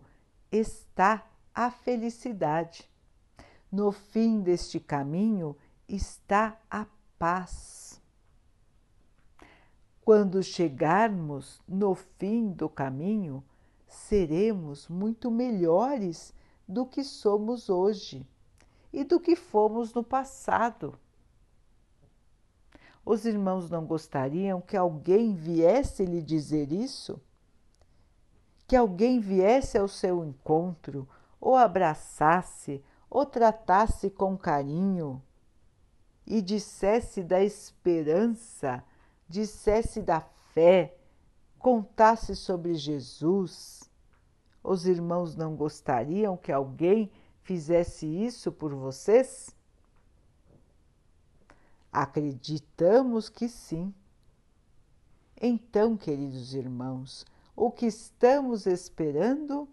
está 0.49 1.27
a 1.53 1.69
felicidade. 1.69 2.89
No 3.69 3.91
fim 3.91 4.39
deste 4.39 4.79
caminho 4.79 5.55
está 5.87 6.57
a 6.71 6.87
paz. 7.19 8.01
Quando 10.01 10.41
chegarmos 10.41 11.61
no 11.67 11.93
fim 11.93 12.49
do 12.49 12.69
caminho, 12.69 13.43
seremos 13.85 14.87
muito 14.87 15.29
melhores 15.29 16.33
do 16.65 16.85
que 16.85 17.03
somos 17.03 17.69
hoje 17.69 18.25
e 18.93 19.03
do 19.03 19.19
que 19.19 19.35
fomos 19.35 19.93
no 19.93 20.03
passado. 20.03 20.97
Os 23.11 23.25
irmãos 23.25 23.71
não 23.71 23.87
gostariam 23.87 24.61
que 24.61 24.77
alguém 24.77 25.33
viesse 25.33 26.05
lhe 26.05 26.21
dizer 26.21 26.71
isso? 26.71 27.19
Que 28.67 28.75
alguém 28.75 29.19
viesse 29.19 29.79
ao 29.79 29.87
seu 29.87 30.23
encontro, 30.23 31.09
ou 31.41 31.55
abraçasse, 31.55 32.83
ou 33.09 33.25
tratasse 33.25 34.11
com 34.11 34.37
carinho 34.37 35.19
e 36.23 36.39
dissesse 36.39 37.23
da 37.23 37.43
esperança, 37.43 38.83
dissesse 39.27 40.03
da 40.03 40.21
fé, 40.53 40.95
contasse 41.57 42.35
sobre 42.35 42.75
Jesus. 42.75 43.89
Os 44.63 44.85
irmãos 44.85 45.35
não 45.35 45.55
gostariam 45.55 46.37
que 46.37 46.51
alguém 46.51 47.11
fizesse 47.41 48.05
isso 48.05 48.51
por 48.51 48.71
vocês? 48.75 49.57
Acreditamos 51.91 53.29
que 53.29 53.49
sim. 53.49 53.93
Então, 55.41 55.97
queridos 55.97 56.53
irmãos, 56.53 57.25
o 57.55 57.71
que 57.71 57.87
estamos 57.87 58.67
esperando 58.67 59.67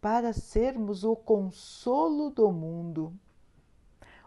para 0.00 0.32
sermos 0.32 1.04
o 1.04 1.14
consolo 1.14 2.30
do 2.30 2.50
mundo? 2.50 3.12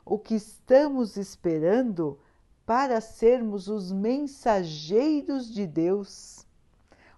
O 0.05 0.19
que 0.19 0.35
estamos 0.35 1.17
esperando 1.17 2.19
para 2.65 3.01
sermos 3.01 3.67
os 3.67 3.91
mensageiros 3.91 5.51
de 5.51 5.65
Deus, 5.65 6.45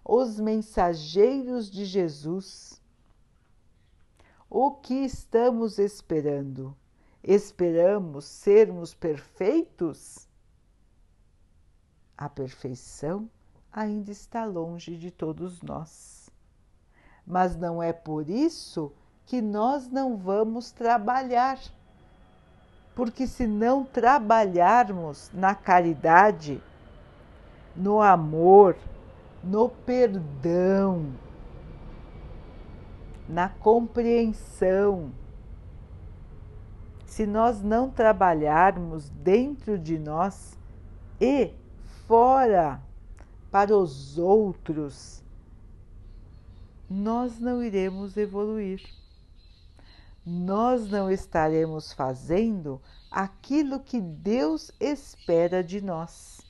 os 0.05 0.39
mensageiros 0.39 1.69
de 1.69 1.85
Jesus? 1.85 2.81
O 4.49 4.71
que 4.71 4.93
estamos 5.03 5.79
esperando? 5.79 6.75
Esperamos 7.23 8.25
sermos 8.25 8.93
perfeitos? 8.93 10.27
A 12.17 12.27
perfeição 12.27 13.29
ainda 13.71 14.11
está 14.11 14.43
longe 14.43 14.97
de 14.97 15.09
todos 15.09 15.61
nós. 15.61 16.29
Mas 17.25 17.55
não 17.55 17.81
é 17.81 17.93
por 17.93 18.29
isso 18.29 18.91
que 19.25 19.41
nós 19.41 19.87
não 19.87 20.17
vamos 20.17 20.71
trabalhar. 20.71 21.57
Porque 22.93 23.25
se 23.25 23.47
não 23.47 23.85
trabalharmos 23.85 25.31
na 25.33 25.55
caridade, 25.55 26.61
no 27.75 28.01
amor, 28.01 28.77
no 29.43 29.69
perdão, 29.69 31.13
na 33.27 33.49
compreensão. 33.49 35.11
Se 37.13 37.27
nós 37.27 37.61
não 37.61 37.91
trabalharmos 37.91 39.07
dentro 39.07 39.77
de 39.77 39.99
nós 39.99 40.57
e 41.21 41.53
fora 42.07 42.81
para 43.51 43.77
os 43.77 44.17
outros, 44.17 45.23
nós 46.89 47.37
não 47.37 47.61
iremos 47.61 48.17
evoluir. 48.17 48.81
Nós 50.25 50.89
não 50.89 51.07
estaremos 51.11 51.93
fazendo 51.93 52.81
aquilo 53.11 53.79
que 53.79 54.01
Deus 54.01 54.71
espera 54.79 55.63
de 55.63 55.81
nós. 55.81 56.41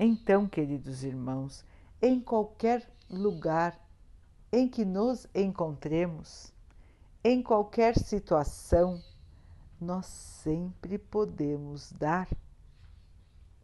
Então, 0.00 0.48
queridos 0.48 1.04
irmãos, 1.04 1.64
em 2.02 2.18
qualquer 2.18 2.92
lugar 3.08 3.78
em 4.50 4.66
que 4.66 4.84
nos 4.84 5.28
encontremos, 5.32 6.52
em 7.22 7.42
qualquer 7.42 7.98
situação, 7.98 9.02
nós 9.80 10.06
sempre 10.06 10.98
podemos 10.98 11.92
dar 11.92 12.28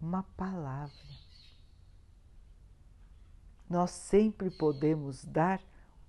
uma 0.01 0.23
palavra. 0.37 0.95
Nós 3.69 3.91
sempre 3.91 4.51
podemos 4.51 5.25
dar 5.25 5.61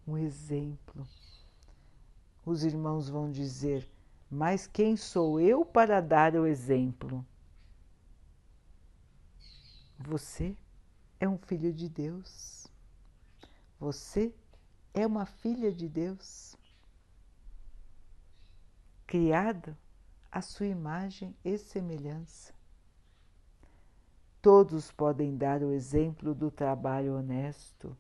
um 0.06 0.18
exemplo. 0.18 1.08
Os 2.46 2.64
irmãos 2.64 3.10
vão 3.10 3.32
dizer: 3.32 3.90
Mas 4.30 4.68
quem 4.68 4.96
sou 4.96 5.40
eu 5.40 5.66
para 5.66 6.02
dar 6.02 6.36
o 6.36 6.46
exemplo? 6.46 7.26
Você 10.00 10.56
é 11.20 11.28
um 11.28 11.38
filho 11.38 11.74
de 11.74 11.90
Deus. 11.90 12.68
Você 13.80 14.34
é 14.94 15.06
uma 15.06 15.26
filha 15.26 15.72
de 15.72 15.88
Deus, 15.88 16.57
criada 19.08 19.78
à 20.30 20.42
sua 20.42 20.68
imagem 20.68 21.34
e 21.44 21.58
semelhança. 21.58 22.54
Todos 24.42 24.92
podem 24.92 25.38
dar 25.38 25.64
o 25.64 25.72
exemplo 25.72 26.36
do 26.36 26.52
trabalho 26.52 27.18
honesto, 27.18 27.98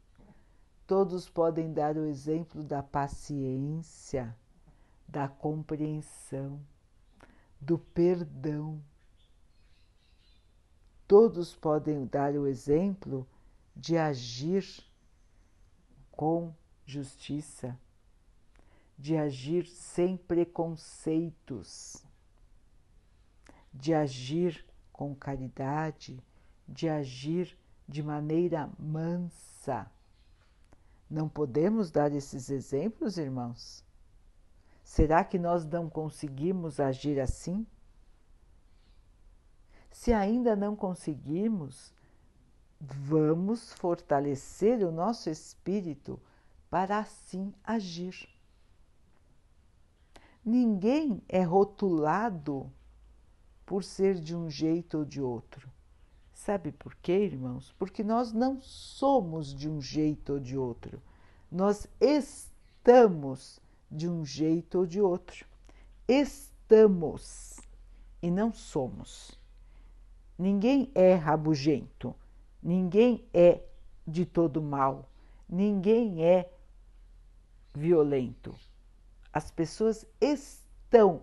todos 0.85 1.29
podem 1.29 1.73
dar 1.73 1.95
o 1.95 2.05
exemplo 2.05 2.61
da 2.61 2.83
paciência, 2.83 4.35
da 5.07 5.29
compreensão, 5.29 6.61
do 7.59 7.79
perdão. 7.79 8.81
Todos 11.07 11.55
podem 11.55 12.05
dar 12.05 12.33
o 12.33 12.45
exemplo 12.45 13.25
de 13.73 13.97
agir 13.97 14.65
com 16.11 16.53
justiça, 16.85 17.79
de 18.97 19.15
agir 19.15 19.67
sem 19.67 20.17
preconceitos, 20.17 22.03
de 23.71 23.93
agir 23.93 24.65
com 24.91 25.13
caridade, 25.13 26.21
de 26.67 26.89
agir 26.89 27.57
de 27.87 28.01
maneira 28.01 28.69
mansa. 28.79 29.89
Não 31.09 31.29
podemos 31.29 31.91
dar 31.91 32.11
esses 32.11 32.49
exemplos, 32.49 33.17
irmãos? 33.17 33.85
Será 34.83 35.23
que 35.23 35.37
nós 35.37 35.63
não 35.65 35.89
conseguimos 35.89 36.79
agir 36.79 37.19
assim? 37.19 37.65
Se 39.91 40.11
ainda 40.11 40.55
não 40.55 40.75
conseguimos, 40.75 41.93
vamos 42.79 43.73
fortalecer 43.73 44.85
o 44.85 44.91
nosso 44.91 45.29
espírito 45.29 46.19
para 46.69 46.99
assim 46.99 47.53
agir. 47.63 48.27
Ninguém 50.47 51.21
é 51.27 51.43
rotulado 51.43 52.71
por 53.65 53.83
ser 53.83 54.15
de 54.15 54.33
um 54.33 54.49
jeito 54.49 54.99
ou 54.99 55.05
de 55.05 55.21
outro. 55.21 55.69
Sabe 56.33 56.71
por 56.71 56.95
quê, 56.95 57.25
irmãos? 57.25 57.75
Porque 57.77 58.03
nós 58.03 58.31
não 58.31 58.61
somos 58.61 59.53
de 59.53 59.69
um 59.69 59.81
jeito 59.81 60.33
ou 60.33 60.39
de 60.39 60.57
outro. 60.57 61.01
Nós 61.51 61.87
estamos 61.99 63.59
de 63.91 64.07
um 64.07 64.23
jeito 64.23 64.79
ou 64.79 64.85
de 64.85 65.01
outro. 65.01 65.45
Estamos 66.07 67.59
e 68.21 68.31
não 68.31 68.53
somos. 68.53 69.37
Ninguém 70.39 70.89
é 70.95 71.15
rabugento 71.15 72.15
Ninguém 72.61 73.23
é 73.33 73.61
de 74.05 74.25
todo 74.25 74.61
mal, 74.61 75.09
ninguém 75.47 76.23
é 76.23 76.51
violento. 77.73 78.53
As 79.37 79.51
pessoas 79.51 80.03
estão 80.19 81.21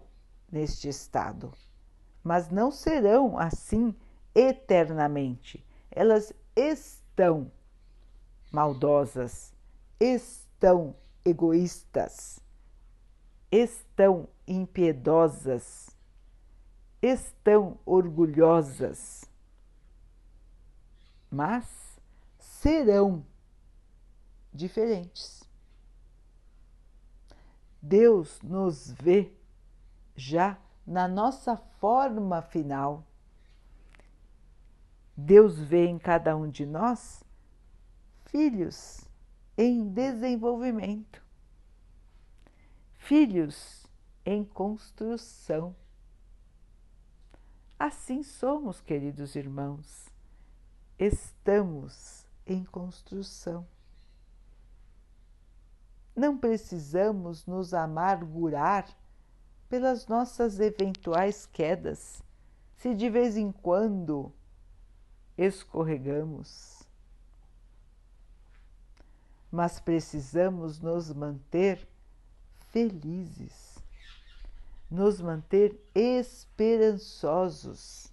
neste 0.50 0.88
estado, 0.88 1.52
mas 2.22 2.48
não 2.48 2.70
serão 2.70 3.36
assim 3.36 3.92
eternamente. 4.32 5.66
Elas 5.90 6.32
estão 6.54 7.50
maldosas, 8.52 9.52
estão 9.98 10.94
egoístas, 11.24 12.38
estão 13.50 14.28
impiedosas, 14.46 15.90
estão 17.02 17.78
orgulhosas 17.84 19.28
mas 21.34 21.66
serão 22.38 23.26
diferentes. 24.52 25.43
Deus 27.86 28.40
nos 28.40 28.90
vê 28.92 29.30
já 30.16 30.58
na 30.86 31.06
nossa 31.06 31.54
forma 31.54 32.40
final. 32.40 33.06
Deus 35.14 35.60
vê 35.60 35.84
em 35.84 35.98
cada 35.98 36.34
um 36.34 36.48
de 36.48 36.64
nós 36.64 37.22
filhos 38.24 39.06
em 39.56 39.86
desenvolvimento, 39.86 41.22
filhos 42.96 43.86
em 44.24 44.42
construção. 44.42 45.76
Assim 47.78 48.22
somos, 48.22 48.80
queridos 48.80 49.36
irmãos, 49.36 50.08
estamos 50.98 52.26
em 52.46 52.64
construção. 52.64 53.73
Não 56.14 56.38
precisamos 56.38 57.44
nos 57.44 57.74
amargurar 57.74 58.88
pelas 59.68 60.06
nossas 60.06 60.60
eventuais 60.60 61.44
quedas, 61.46 62.22
se 62.76 62.94
de 62.94 63.10
vez 63.10 63.36
em 63.36 63.50
quando 63.50 64.32
escorregamos. 65.36 66.84
Mas 69.50 69.80
precisamos 69.80 70.78
nos 70.78 71.12
manter 71.12 71.88
felizes, 72.70 73.82
nos 74.90 75.18
manter 75.20 75.78
esperançosos, 75.94 78.12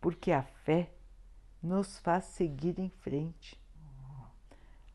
porque 0.00 0.32
a 0.32 0.42
fé 0.42 0.90
nos 1.62 1.98
faz 1.98 2.24
seguir 2.24 2.78
em 2.78 2.88
frente. 2.88 3.61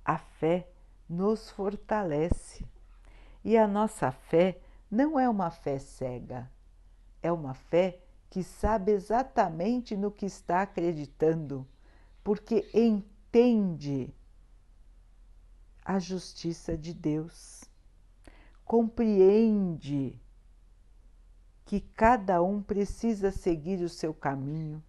A 0.08 0.18
fé 0.18 0.70
nos 1.10 1.52
fortalece. 1.52 2.66
E 3.44 3.58
a 3.58 3.68
nossa 3.68 4.10
fé 4.10 4.58
não 4.90 5.20
é 5.20 5.28
uma 5.28 5.52
fé 5.52 5.80
cega, 5.80 6.50
é 7.22 7.30
uma 7.30 7.54
fé 7.54 8.00
que 8.30 8.42
sabe 8.42 8.94
exatamente 8.94 9.98
no 9.98 10.10
que 10.10 10.26
está 10.26 10.62
acreditando, 10.62 11.68
porque 12.24 12.70
entende 12.74 14.14
a 15.84 16.00
justiça 16.00 16.78
de 16.78 16.94
Deus, 16.94 17.66
compreende 18.64 20.18
que 21.66 21.82
cada 21.82 22.42
um 22.42 22.62
precisa 22.62 23.30
seguir 23.30 23.82
o 23.82 23.90
seu 23.90 24.14
caminho 24.14 24.82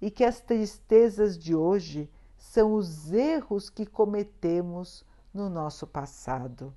e 0.00 0.10
que 0.10 0.24
as 0.24 0.40
tristezas 0.40 1.38
de 1.38 1.54
hoje 1.54 2.10
são 2.44 2.74
os 2.74 3.10
erros 3.10 3.70
que 3.70 3.86
cometemos 3.86 5.04
no 5.32 5.48
nosso 5.48 5.86
passado 5.86 6.72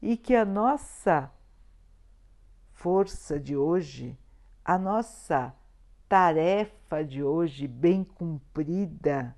e 0.00 0.16
que 0.16 0.34
a 0.34 0.44
nossa 0.44 1.30
força 2.72 3.38
de 3.38 3.56
hoje, 3.56 4.16
a 4.64 4.78
nossa 4.78 5.54
tarefa 6.08 7.04
de 7.04 7.22
hoje 7.22 7.66
bem 7.66 8.04
cumprida, 8.04 9.36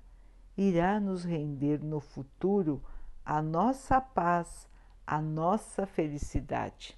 irá 0.55 0.99
nos 0.99 1.25
render 1.25 1.83
no 1.83 1.99
futuro 1.99 2.81
a 3.25 3.41
nossa 3.41 3.99
paz, 3.99 4.69
a 5.05 5.21
nossa 5.21 5.85
felicidade. 5.85 6.97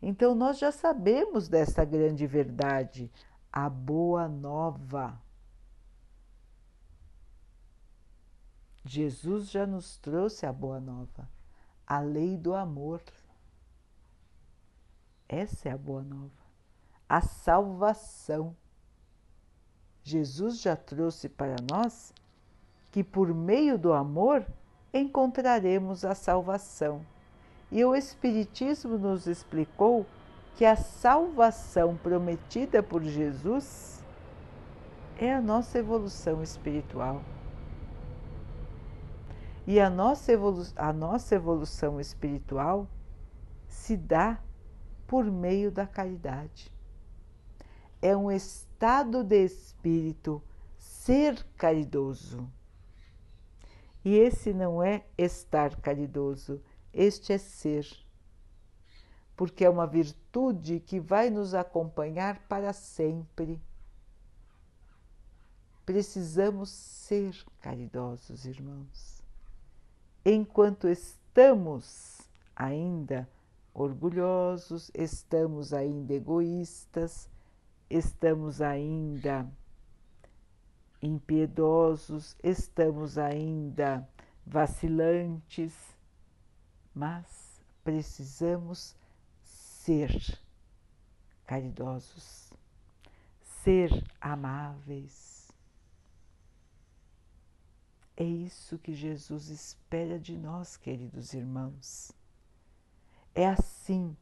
Então, 0.00 0.34
nós 0.34 0.58
já 0.58 0.70
sabemos 0.70 1.48
dessa 1.48 1.84
grande 1.84 2.26
verdade, 2.26 3.10
a 3.50 3.68
boa 3.68 4.28
nova. 4.28 5.25
Jesus 8.88 9.50
já 9.50 9.66
nos 9.66 9.96
trouxe 9.96 10.46
a 10.46 10.52
boa 10.52 10.78
nova, 10.78 11.28
a 11.84 11.98
lei 11.98 12.36
do 12.36 12.54
amor. 12.54 13.02
Essa 15.28 15.70
é 15.70 15.72
a 15.72 15.76
boa 15.76 16.02
nova, 16.02 16.30
a 17.08 17.20
salvação. 17.20 18.56
Jesus 20.04 20.60
já 20.60 20.76
trouxe 20.76 21.28
para 21.28 21.56
nós 21.68 22.14
que 22.92 23.02
por 23.02 23.34
meio 23.34 23.76
do 23.76 23.92
amor 23.92 24.46
encontraremos 24.94 26.04
a 26.04 26.14
salvação. 26.14 27.04
E 27.72 27.84
o 27.84 27.96
Espiritismo 27.96 28.96
nos 28.96 29.26
explicou 29.26 30.06
que 30.54 30.64
a 30.64 30.76
salvação 30.76 31.96
prometida 31.96 32.84
por 32.84 33.02
Jesus 33.02 34.00
é 35.18 35.34
a 35.34 35.42
nossa 35.42 35.76
evolução 35.76 36.40
espiritual. 36.40 37.20
E 39.66 39.80
a 39.80 39.90
nossa, 39.90 40.32
a 40.76 40.92
nossa 40.92 41.34
evolução 41.34 42.00
espiritual 42.00 42.88
se 43.66 43.96
dá 43.96 44.40
por 45.08 45.24
meio 45.24 45.72
da 45.72 45.84
caridade. 45.84 46.72
É 48.00 48.16
um 48.16 48.30
estado 48.30 49.24
de 49.24 49.44
espírito 49.44 50.40
ser 50.78 51.42
caridoso. 51.56 52.48
E 54.04 54.14
esse 54.14 54.54
não 54.54 54.80
é 54.80 55.04
estar 55.18 55.74
caridoso, 55.80 56.62
este 56.92 57.32
é 57.32 57.38
ser. 57.38 57.88
Porque 59.34 59.64
é 59.64 59.68
uma 59.68 59.86
virtude 59.86 60.78
que 60.78 61.00
vai 61.00 61.28
nos 61.28 61.54
acompanhar 61.54 62.38
para 62.46 62.72
sempre. 62.72 63.60
Precisamos 65.84 66.70
ser 66.70 67.34
caridosos, 67.60 68.46
irmãos 68.46 69.15
enquanto 70.28 70.88
estamos 70.88 72.20
ainda 72.56 73.28
orgulhosos, 73.72 74.90
estamos 74.92 75.72
ainda 75.72 76.14
egoístas, 76.14 77.30
estamos 77.88 78.60
ainda 78.60 79.48
impiedosos, 81.00 82.36
estamos 82.42 83.18
ainda 83.18 84.08
vacilantes, 84.44 85.72
mas 86.92 87.62
precisamos 87.84 88.96
ser 89.44 90.10
caridosos, 91.46 92.50
ser 93.62 93.90
amáveis, 94.20 95.45
é 98.16 98.24
isso 98.24 98.78
que 98.78 98.94
Jesus 98.94 99.50
espera 99.50 100.18
de 100.18 100.38
nós, 100.38 100.76
queridos 100.76 101.34
irmãos. 101.34 102.12
É 103.34 103.46
assim 103.46 104.16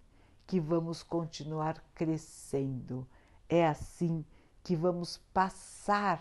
que 0.46 0.58
vamos 0.58 1.04
continuar 1.04 1.80
crescendo, 1.94 3.06
é 3.48 3.64
assim 3.64 4.24
que 4.64 4.74
vamos 4.74 5.18
passar 5.32 6.20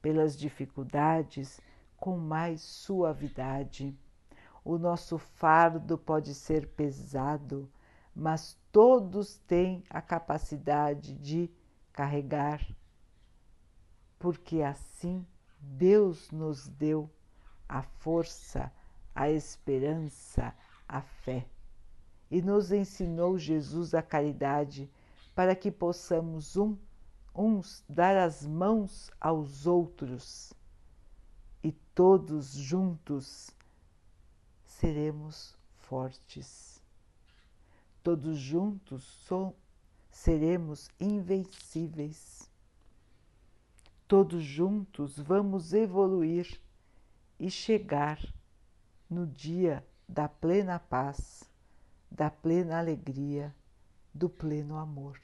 pelas 0.00 0.38
dificuldades 0.38 1.60
com 1.96 2.16
mais 2.16 2.60
suavidade. 2.60 3.98
O 4.64 4.78
nosso 4.78 5.18
fardo 5.18 5.98
pode 5.98 6.32
ser 6.34 6.68
pesado, 6.68 7.68
mas 8.14 8.56
todos 8.70 9.38
têm 9.38 9.82
a 9.90 10.00
capacidade 10.00 11.14
de 11.14 11.50
carregar, 11.92 12.64
porque 14.20 14.62
assim 14.62 15.26
Deus 15.62 16.30
nos 16.32 16.66
deu 16.66 17.08
a 17.68 17.82
força, 17.82 18.72
a 19.14 19.30
esperança, 19.30 20.54
a 20.88 21.00
fé. 21.00 21.46
E 22.30 22.42
nos 22.42 22.72
ensinou 22.72 23.38
Jesus 23.38 23.94
a 23.94 24.02
caridade 24.02 24.90
para 25.34 25.54
que 25.54 25.70
possamos 25.70 26.56
um, 26.56 26.76
uns 27.34 27.84
dar 27.88 28.16
as 28.16 28.44
mãos 28.44 29.10
aos 29.20 29.66
outros. 29.66 30.52
E 31.62 31.70
todos 31.94 32.52
juntos 32.52 33.50
seremos 34.66 35.56
fortes. 35.78 36.82
Todos 38.02 38.36
juntos 38.36 39.04
so, 39.04 39.54
seremos 40.10 40.88
invencíveis 40.98 42.50
todos 44.12 44.42
juntos 44.42 45.18
vamos 45.18 45.72
evoluir 45.72 46.60
e 47.40 47.50
chegar 47.50 48.20
no 49.08 49.26
dia 49.26 49.82
da 50.06 50.28
plena 50.28 50.78
paz, 50.78 51.44
da 52.10 52.30
plena 52.30 52.78
alegria, 52.78 53.56
do 54.12 54.28
pleno 54.28 54.76
amor. 54.76 55.18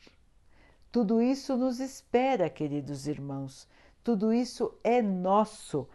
Tudo 0.91 1.21
isso 1.21 1.55
nos 1.55 1.81
espera, 1.81 2.49
queridos 2.49 3.07
irmãos, 3.07 3.69
tudo 4.03 4.33
isso 4.33 4.73
é 4.83 5.03
nosso, 5.03 5.87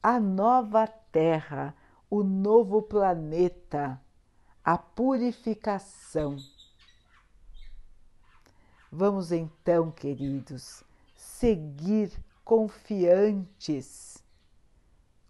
a 0.00 0.20
nova 0.20 0.86
Terra, 0.86 1.74
o 2.08 2.22
novo 2.22 2.80
planeta, 2.80 4.00
a 4.64 4.78
purificação. 4.78 6.36
Vamos 8.92 9.32
então, 9.32 9.90
queridos, 9.90 10.84
seguir 11.18 12.10
confiantes. 12.44 14.24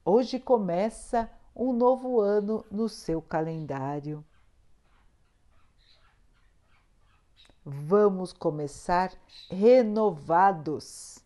Hoje 0.05 0.39
começa 0.39 1.29
um 1.57 1.73
novo 1.73 2.21
ano 2.21 2.65
no 2.71 2.89
seu 2.89 3.21
calendário. 3.21 4.25
vamos 7.69 8.33
começar 8.33 9.13
renovados. 9.51 11.19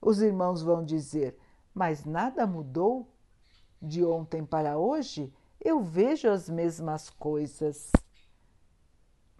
Os 0.00 0.22
irmãos 0.22 0.62
vão 0.62 0.84
dizer: 0.84 1.36
Mas 1.74 2.04
nada 2.04 2.46
mudou 2.46 3.08
de 3.82 4.04
ontem 4.04 4.44
para 4.44 4.78
hoje? 4.78 5.32
Eu 5.60 5.82
vejo 5.82 6.28
as 6.28 6.48
mesmas 6.48 7.10
coisas. 7.10 7.90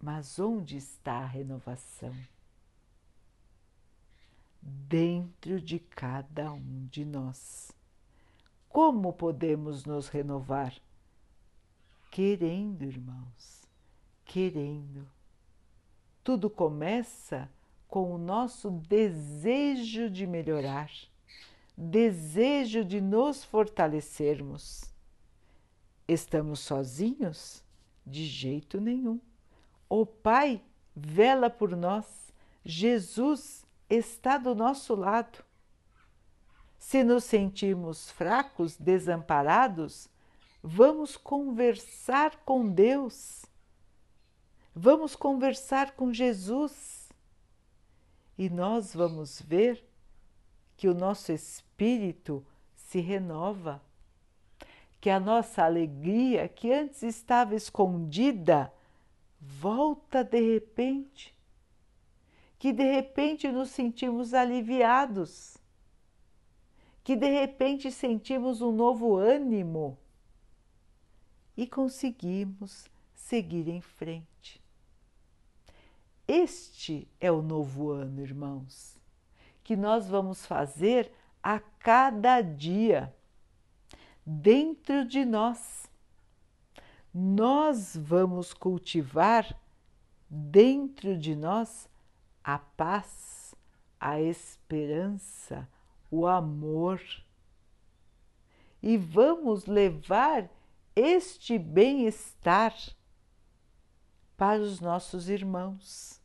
Mas 0.01 0.39
onde 0.39 0.77
está 0.77 1.19
a 1.19 1.25
renovação? 1.25 2.13
Dentro 4.61 5.59
de 5.59 5.79
cada 5.79 6.53
um 6.53 6.87
de 6.91 7.03
nós. 7.03 7.71
Como 8.69 9.11
podemos 9.11 9.85
nos 9.85 10.07
renovar? 10.07 10.73
Querendo, 12.11 12.83
irmãos, 12.83 13.67
querendo. 14.23 15.07
Tudo 16.23 16.49
começa 16.49 17.49
com 17.87 18.13
o 18.13 18.17
nosso 18.17 18.69
desejo 18.69 20.09
de 20.09 20.27
melhorar, 20.27 20.89
desejo 21.75 22.85
de 22.85 23.01
nos 23.01 23.43
fortalecermos. 23.43 24.85
Estamos 26.07 26.59
sozinhos? 26.59 27.63
De 28.05 28.25
jeito 28.25 28.79
nenhum. 28.79 29.19
O 29.89 30.05
Pai 30.05 30.63
vela 30.95 31.49
por 31.49 31.75
nós, 31.75 32.33
Jesus 32.63 33.60
está 33.95 34.37
do 34.37 34.55
nosso 34.55 34.95
lado. 34.95 35.43
Se 36.77 37.03
nos 37.03 37.25
sentirmos 37.25 38.09
fracos, 38.11 38.75
desamparados, 38.75 40.09
vamos 40.63 41.15
conversar 41.17 42.37
com 42.45 42.67
Deus. 42.67 43.45
Vamos 44.73 45.15
conversar 45.15 45.91
com 45.91 46.13
Jesus. 46.13 47.09
E 48.37 48.49
nós 48.49 48.93
vamos 48.95 49.41
ver 49.41 49.85
que 50.75 50.87
o 50.87 50.93
nosso 50.93 51.31
espírito 51.31 52.43
se 52.75 52.99
renova, 52.99 53.81
que 54.99 55.09
a 55.09 55.19
nossa 55.19 55.63
alegria, 55.63 56.47
que 56.47 56.73
antes 56.73 57.03
estava 57.03 57.55
escondida, 57.55 58.73
volta 59.39 60.23
de 60.23 60.41
repente, 60.53 61.35
que 62.61 62.71
de 62.71 62.83
repente 62.83 63.51
nos 63.51 63.71
sentimos 63.71 64.35
aliviados 64.35 65.57
que 67.03 67.15
de 67.15 67.27
repente 67.27 67.91
sentimos 67.91 68.61
um 68.61 68.71
novo 68.71 69.15
ânimo 69.15 69.97
e 71.57 71.65
conseguimos 71.65 72.87
seguir 73.15 73.67
em 73.67 73.81
frente. 73.81 74.61
Este 76.27 77.07
é 77.19 77.31
o 77.31 77.41
novo 77.41 77.89
ano, 77.89 78.21
irmãos, 78.21 78.95
que 79.63 79.75
nós 79.75 80.07
vamos 80.07 80.45
fazer 80.45 81.11
a 81.41 81.59
cada 81.59 82.43
dia, 82.43 83.11
dentro 84.23 85.03
de 85.03 85.25
nós. 85.25 85.89
Nós 87.11 87.97
vamos 87.97 88.53
cultivar 88.53 89.59
dentro 90.29 91.17
de 91.17 91.35
nós 91.35 91.89
a 92.43 92.57
paz, 92.57 93.55
a 93.99 94.19
esperança, 94.19 95.67
o 96.09 96.25
amor. 96.25 97.01
E 98.81 98.97
vamos 98.97 99.65
levar 99.65 100.49
este 100.95 101.57
bem-estar 101.57 102.75
para 104.35 104.61
os 104.61 104.79
nossos 104.79 105.29
irmãos, 105.29 106.19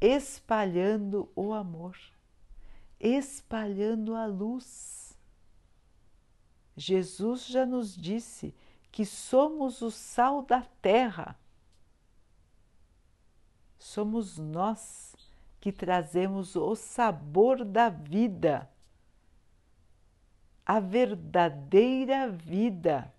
espalhando 0.00 1.30
o 1.36 1.52
amor, 1.52 1.96
espalhando 2.98 4.14
a 4.14 4.24
luz. 4.24 5.14
Jesus 6.74 7.46
já 7.46 7.66
nos 7.66 7.94
disse 7.94 8.54
que 8.90 9.04
somos 9.04 9.82
o 9.82 9.90
sal 9.90 10.42
da 10.42 10.62
terra. 10.82 11.38
Somos 13.80 14.36
nós 14.36 15.16
que 15.58 15.72
trazemos 15.72 16.54
o 16.54 16.76
sabor 16.76 17.64
da 17.64 17.88
vida, 17.88 18.70
a 20.66 20.78
verdadeira 20.78 22.28
vida. 22.28 23.12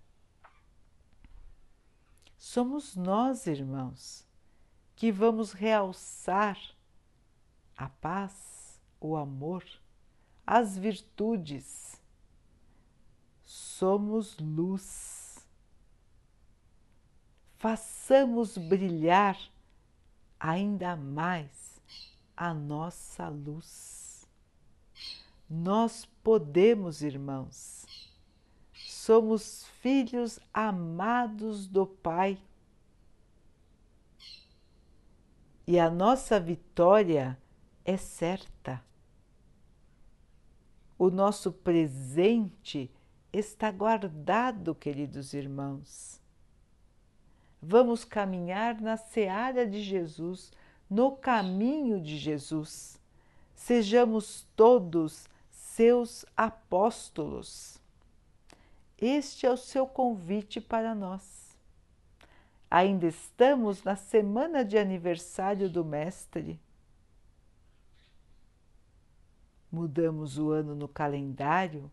Somos 2.38 2.96
nós, 2.96 3.48
irmãos, 3.48 4.24
que 4.96 5.12
vamos 5.12 5.52
realçar 5.52 6.60
a 7.76 7.90
paz, 7.90 8.80
o 9.00 9.18
amor, 9.18 9.66
as 10.46 10.78
virtudes. 10.78 12.00
Somos 13.44 14.38
luz. 14.38 15.44
Façamos 17.58 18.60
brilhar 18.60 19.38
ainda 20.42 20.96
mais 20.96 21.80
a 22.36 22.52
nossa 22.52 23.30
luz. 23.30 24.28
Nós 25.48 26.06
podemos, 26.24 27.04
irmãos, 27.04 27.86
somos 28.74 29.68
filhos 29.82 30.40
amados 30.52 31.68
do 31.68 31.86
Pai. 31.86 32.42
E 35.68 35.80
a 35.80 35.90
nossa 35.92 36.40
vitória 36.40 37.38
é 37.86 37.96
certa. 37.96 38.84
O 40.98 41.10
nosso 41.12 41.52
presente 41.52 42.90
está 43.32 43.70
guardado, 43.70 44.74
queridos 44.74 45.34
irmãos. 45.34 46.21
Vamos 47.62 48.04
caminhar 48.04 48.82
na 48.82 48.98
seara 48.98 49.68
de 49.68 49.82
Jesus 49.82 50.52
no 50.90 51.12
caminho 51.12 52.02
de 52.02 52.18
Jesus. 52.18 53.00
Sejamos 53.54 54.48
todos 54.56 55.30
seus 55.50 56.26
apóstolos. 56.36 57.80
Este 58.98 59.46
é 59.46 59.52
o 59.52 59.58
seu 59.58 59.86
convite 59.86 60.60
para 60.60 60.96
nós. 60.96 61.56
Ainda 62.70 63.08
estamos 63.08 63.84
na 63.84 63.96
semana 63.96 64.66
de 64.66 64.78
aniversário 64.78 65.70
do 65.70 65.86
Mestre. 65.86 66.60
Mudamos 69.72 70.38
o 70.38 70.52
ano 70.52 70.76
no 70.76 70.88
calendário. 70.88 71.92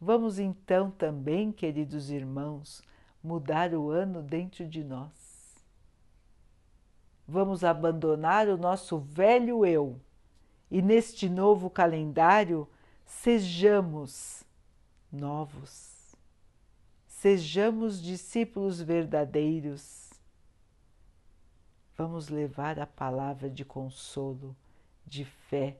Vamos 0.00 0.38
então 0.38 0.90
também, 0.90 1.52
queridos 1.52 2.10
irmãos, 2.10 2.82
mudar 3.22 3.74
o 3.74 3.90
ano 3.90 4.22
dentro 4.22 4.66
de 4.66 4.82
nós 4.82 5.32
vamos 7.26 7.64
abandonar 7.64 8.48
o 8.48 8.56
nosso 8.56 8.98
velho 8.98 9.64
eu 9.64 9.98
e 10.70 10.82
neste 10.82 11.28
novo 11.28 11.70
calendário 11.70 12.68
sejamos 13.06 14.44
novos, 15.10 16.14
sejamos 17.06 18.02
discípulos 18.02 18.80
verdadeiros. 18.80 20.10
Vamos 21.96 22.28
levar 22.28 22.78
a 22.78 22.86
palavra 22.86 23.48
de 23.50 23.64
consolo, 23.64 24.56
de 25.06 25.24
fé, 25.24 25.78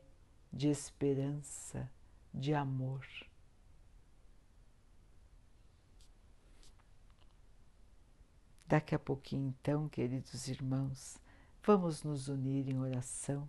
de 0.52 0.68
esperança, 0.68 1.90
de 2.32 2.54
amor. 2.54 3.06
Daqui 8.72 8.94
a 8.94 8.98
pouquinho, 8.98 9.54
então, 9.60 9.86
queridos 9.86 10.48
irmãos, 10.48 11.20
Vamos 11.64 12.02
nos 12.02 12.26
unir 12.26 12.68
em 12.68 12.80
oração, 12.80 13.48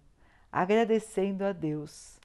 agradecendo 0.51 1.43
a 1.43 1.51
Deus 1.51 2.19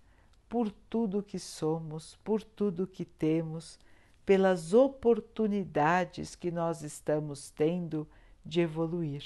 por 0.51 0.71
tudo 0.71 1.23
que 1.23 1.39
somos, 1.39 2.17
por 2.17 2.43
tudo 2.43 2.87
que 2.87 3.07
temos, 3.07 3.79
pelas 4.27 4.75
oportunidades 4.75 6.35
que 6.35 6.51
nós 6.51 6.83
estamos 6.83 7.49
tendo 7.49 8.07
de 8.45 8.61
evoluir. 8.61 9.25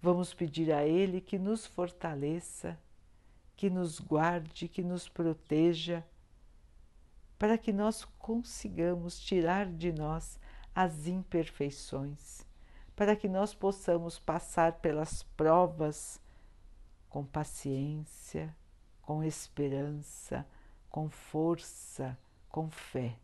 Vamos 0.00 0.32
pedir 0.32 0.72
a 0.72 0.86
Ele 0.86 1.20
que 1.20 1.38
nos 1.38 1.66
fortaleça, 1.66 2.80
que 3.54 3.68
nos 3.68 4.00
guarde, 4.00 4.66
que 4.66 4.82
nos 4.82 5.10
proteja, 5.10 6.02
para 7.38 7.58
que 7.58 7.70
nós 7.70 8.06
consigamos 8.18 9.20
tirar 9.20 9.66
de 9.70 9.92
nós 9.92 10.40
as 10.74 11.06
imperfeições 11.06 12.43
para 12.96 13.16
que 13.16 13.28
nós 13.28 13.54
possamos 13.54 14.18
passar 14.18 14.74
pelas 14.74 15.22
provas 15.36 16.20
com 17.08 17.24
paciência, 17.24 18.54
com 19.02 19.22
esperança, 19.22 20.46
com 20.90 21.08
força, 21.08 22.16
com 22.48 22.70
fé. 22.70 23.16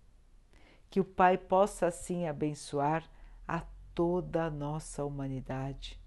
Que 0.88 1.00
o 1.00 1.04
Pai 1.04 1.38
possa 1.38 1.86
assim 1.86 2.26
abençoar 2.26 3.08
a 3.46 3.62
toda 3.94 4.44
a 4.44 4.50
nossa 4.50 5.04
humanidade, 5.04 6.00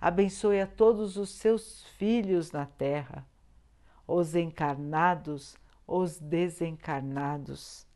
abençoe 0.00 0.60
a 0.60 0.66
todos 0.66 1.16
os 1.16 1.30
seus 1.30 1.84
filhos 1.96 2.52
na 2.52 2.66
terra, 2.66 3.26
os 4.06 4.34
encarnados, 4.34 5.56
os 5.86 6.18
desencarnados. 6.18 7.86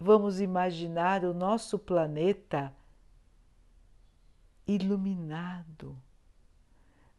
Vamos 0.00 0.40
imaginar 0.40 1.24
o 1.24 1.34
nosso 1.34 1.78
planeta 1.78 2.72
iluminado. 4.66 5.96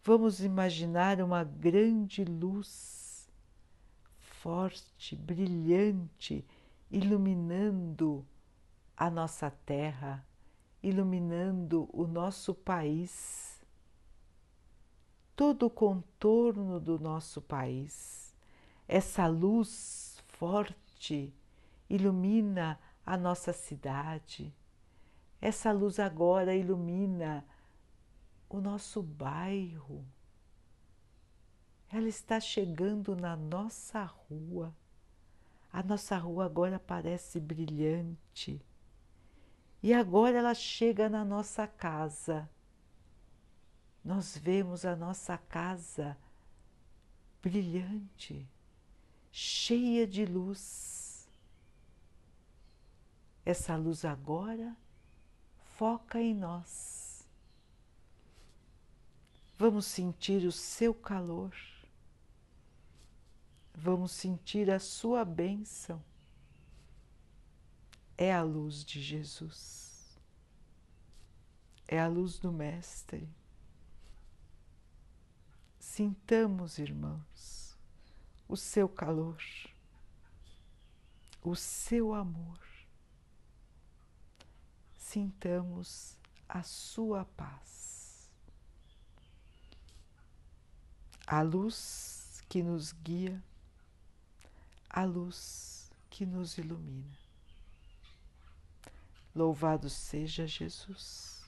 Vamos 0.03 0.41
imaginar 0.41 1.21
uma 1.21 1.43
grande 1.43 2.23
luz 2.23 3.29
forte, 4.19 5.15
brilhante, 5.15 6.45
iluminando 6.89 8.25
a 8.95 9.09
nossa 9.09 9.49
terra, 9.49 10.25
iluminando 10.81 11.89
o 11.91 12.07
nosso 12.07 12.53
país, 12.53 13.61
todo 15.35 15.67
o 15.67 15.69
contorno 15.69 16.79
do 16.79 16.97
nosso 16.97 17.41
país. 17.41 18.33
Essa 18.87 19.27
luz 19.27 20.23
forte 20.27 21.33
ilumina 21.89 22.79
a 23.05 23.17
nossa 23.17 23.51
cidade. 23.51 24.53
Essa 25.39 25.71
luz 25.71 25.99
agora 25.99 26.55
ilumina 26.55 27.45
o 28.49 28.59
nosso 28.59 29.01
bairro. 29.01 30.05
Ela 31.91 32.07
está 32.07 32.39
chegando 32.39 33.15
na 33.15 33.35
nossa 33.35 34.03
rua. 34.03 34.75
A 35.71 35.83
nossa 35.83 36.17
rua 36.17 36.45
agora 36.45 36.79
parece 36.79 37.39
brilhante. 37.39 38.61
E 39.81 39.93
agora 39.93 40.37
ela 40.37 40.53
chega 40.53 41.07
na 41.07 41.23
nossa 41.23 41.67
casa. 41.67 42.49
Nós 44.03 44.37
vemos 44.37 44.85
a 44.85 44.95
nossa 44.95 45.37
casa 45.37 46.17
brilhante, 47.41 48.47
cheia 49.31 50.07
de 50.07 50.25
luz. 50.25 51.29
Essa 53.45 53.75
luz 53.75 54.03
agora 54.03 54.75
foca 55.77 56.19
em 56.19 56.33
nós. 56.33 57.23
Vamos 59.59 59.85
sentir 59.85 60.43
o 60.45 60.51
seu 60.51 60.93
calor. 60.93 61.55
Vamos 63.75 64.11
sentir 64.11 64.71
a 64.71 64.79
sua 64.79 65.23
bênção. 65.23 66.03
É 68.17 68.33
a 68.33 68.41
luz 68.41 68.83
de 68.83 69.01
Jesus. 69.01 70.19
É 71.87 71.99
a 71.99 72.07
luz 72.07 72.39
do 72.39 72.51
Mestre. 72.51 73.29
Sintamos, 75.79 76.79
irmãos, 76.79 77.77
o 78.47 78.57
seu 78.57 78.89
calor, 78.89 79.41
o 81.43 81.55
seu 81.55 82.13
amor. 82.13 82.66
Sintamos 85.07 86.17
a 86.49 86.61
sua 86.63 87.23
paz. 87.23 88.29
A 91.25 91.41
luz 91.41 92.43
que 92.49 92.61
nos 92.61 92.91
guia 92.91 93.41
a 94.89 95.05
luz 95.05 95.89
que 96.09 96.25
nos 96.25 96.57
ilumina. 96.57 97.17
Louvado 99.33 99.89
seja 99.89 100.45
Jesus. 100.45 101.41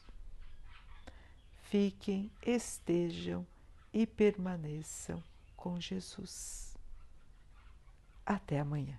Fiquem, 1.63 2.31
estejam 2.41 3.45
e 3.91 4.07
permaneçam 4.07 5.21
com 5.57 5.81
Jesus. 5.81 6.77
Até 8.25 8.59
amanhã. 8.59 8.97